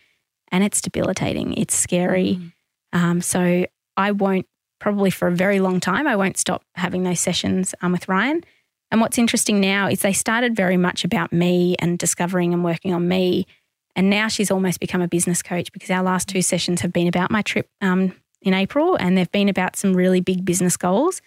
[0.52, 1.54] and it's debilitating.
[1.54, 2.40] It's scary.
[2.40, 2.52] Mm.
[2.94, 3.66] Um, so
[3.98, 4.46] I won't,
[4.80, 8.44] probably for a very long time, I won't stop having those sessions um, with Ryan.
[8.92, 12.94] And what's interesting now is they started very much about me and discovering and working
[12.94, 13.48] on me.
[13.96, 17.08] And now she's almost become a business coach because our last two sessions have been
[17.08, 21.22] about my trip um, in April, and they've been about some really big business goals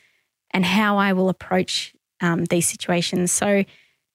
[0.50, 3.32] and how I will approach um, these situations.
[3.32, 3.64] So,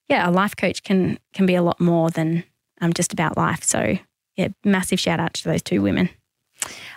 [0.07, 2.43] yeah, a life coach can can be a lot more than
[2.81, 3.63] um, just about life.
[3.63, 3.97] So,
[4.35, 6.09] yeah, massive shout out to those two women.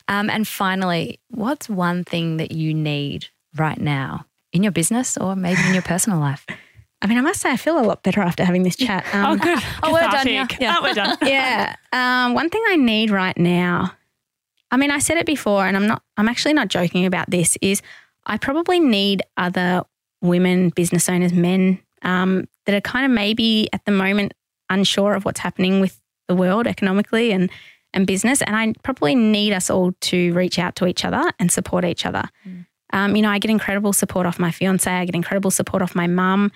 [0.09, 5.37] Um, and finally, what's one thing that you need right now in your business or
[5.37, 6.47] maybe in your personal life?
[7.03, 9.05] I mean, I must say, I feel a lot better after having this chat.
[9.13, 9.59] Um, oh, good.
[9.83, 10.29] oh, we're done.
[10.29, 10.47] Yeah.
[10.61, 10.77] yeah.
[10.79, 11.19] Oh, we're done.
[11.23, 11.75] yeah.
[11.93, 13.93] Um, one thing I need right now
[14.73, 17.59] I mean, I said it before, and I'm not, I'm actually not joking about this,
[17.61, 17.83] is
[18.27, 19.85] I probably need other
[20.23, 24.33] women, business owners, men um, that are kind of maybe at the moment
[24.71, 27.51] unsure of what's happening with the world economically and,
[27.93, 28.41] and business.
[28.41, 32.07] And I probably need us all to reach out to each other and support each
[32.07, 32.25] other.
[32.49, 32.67] Mm.
[32.95, 35.95] Um, you know, I get incredible support off my fiance, I get incredible support off
[35.95, 36.51] my mum.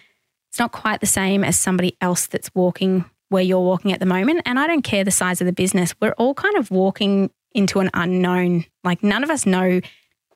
[0.51, 4.07] It's not quite the same as somebody else that's walking where you're walking at the
[4.07, 4.43] moment.
[4.47, 5.95] And I don't care the size of the business.
[6.01, 8.64] We're all kind of walking into an unknown.
[8.84, 9.80] Like none of us know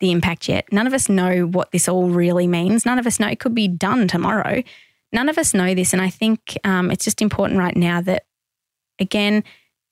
[0.00, 0.72] the impact yet.
[0.72, 2.86] None of us know what this all really means.
[2.86, 4.62] None of us know it could be done tomorrow.
[5.12, 5.92] None of us know this.
[5.92, 8.24] And I think um, it's just important right now that,
[8.98, 9.44] again,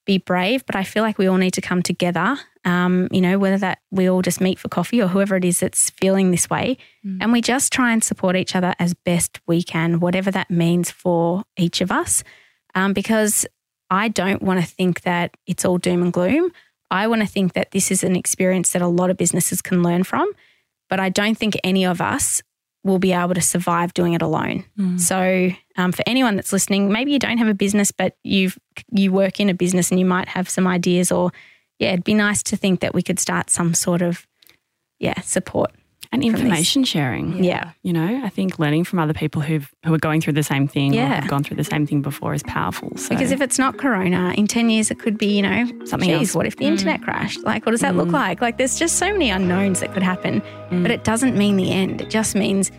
[0.06, 2.38] be brave, but I feel like we all need to come together.
[2.64, 5.60] Um, you know, whether that we all just meet for coffee or whoever it is
[5.60, 7.18] that's feeling this way, mm.
[7.20, 10.90] and we just try and support each other as best we can, whatever that means
[10.90, 12.24] for each of us.
[12.74, 13.46] Um, because
[13.90, 16.52] I don't want to think that it's all doom and gloom.
[16.90, 19.82] I want to think that this is an experience that a lot of businesses can
[19.82, 20.30] learn from,
[20.88, 22.42] but I don't think any of us
[22.84, 24.64] will be able to survive doing it alone.
[24.78, 25.00] Mm.
[25.00, 28.52] So, um, for anyone that's listening, maybe you don't have a business, but you
[28.90, 31.32] you work in a business and you might have some ideas, or
[31.78, 34.26] yeah, it'd be nice to think that we could start some sort of
[34.98, 35.72] yeah support
[36.12, 37.42] and information sharing.
[37.42, 37.72] Yeah.
[37.82, 40.66] You know, I think learning from other people who've who are going through the same
[40.66, 41.04] thing yeah.
[41.04, 42.96] or have gone through the same thing before is powerful.
[42.96, 43.10] So.
[43.10, 46.30] Because if it's not corona, in 10 years it could be, you know, something geez,
[46.30, 46.34] else.
[46.34, 46.68] What if the mm.
[46.68, 47.42] internet crashed?
[47.44, 47.98] Like what does that mm.
[47.98, 48.40] look like?
[48.40, 50.40] Like there's just so many unknowns that could happen.
[50.70, 50.82] Mm.
[50.82, 52.00] But it doesn't mean the end.
[52.00, 52.70] It just means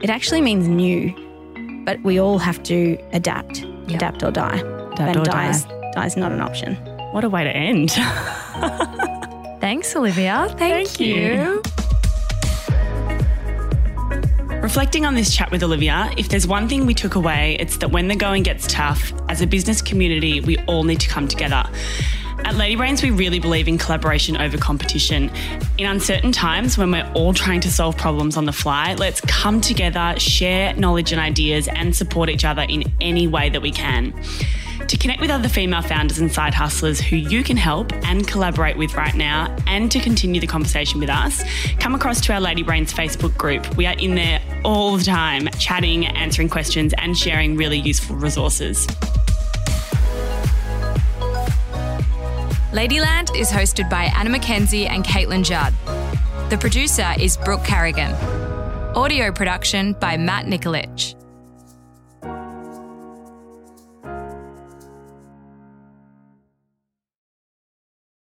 [0.00, 1.14] it actually means new.
[1.84, 3.60] But we all have to adapt.
[3.60, 3.96] Yep.
[3.96, 4.58] Adapt or die.
[4.58, 5.64] Adapt and or dies,
[5.94, 6.06] die.
[6.06, 6.76] is not an option.
[7.12, 7.90] What a way to end.
[9.60, 10.46] Thanks, Olivia.
[10.58, 11.14] Thank, Thank you.
[11.14, 11.62] you.
[14.68, 17.90] Reflecting on this chat with Olivia, if there's one thing we took away, it's that
[17.90, 21.64] when the going gets tough, as a business community, we all need to come together.
[22.44, 25.30] At Lady Brains, we really believe in collaboration over competition.
[25.78, 29.62] In uncertain times when we're all trying to solve problems on the fly, let's come
[29.62, 34.12] together, share knowledge and ideas, and support each other in any way that we can.
[34.86, 38.76] To connect with other female founders and side hustlers who you can help and collaborate
[38.76, 41.42] with right now, and to continue the conversation with us,
[41.78, 43.76] come across to our Lady Brains Facebook group.
[43.76, 48.86] We are in there all the time, chatting, answering questions, and sharing really useful resources.
[52.72, 55.74] Ladyland is hosted by Anna McKenzie and Caitlin Judd.
[56.50, 58.12] The producer is Brooke Carrigan.
[58.94, 61.17] Audio production by Matt Nikolic.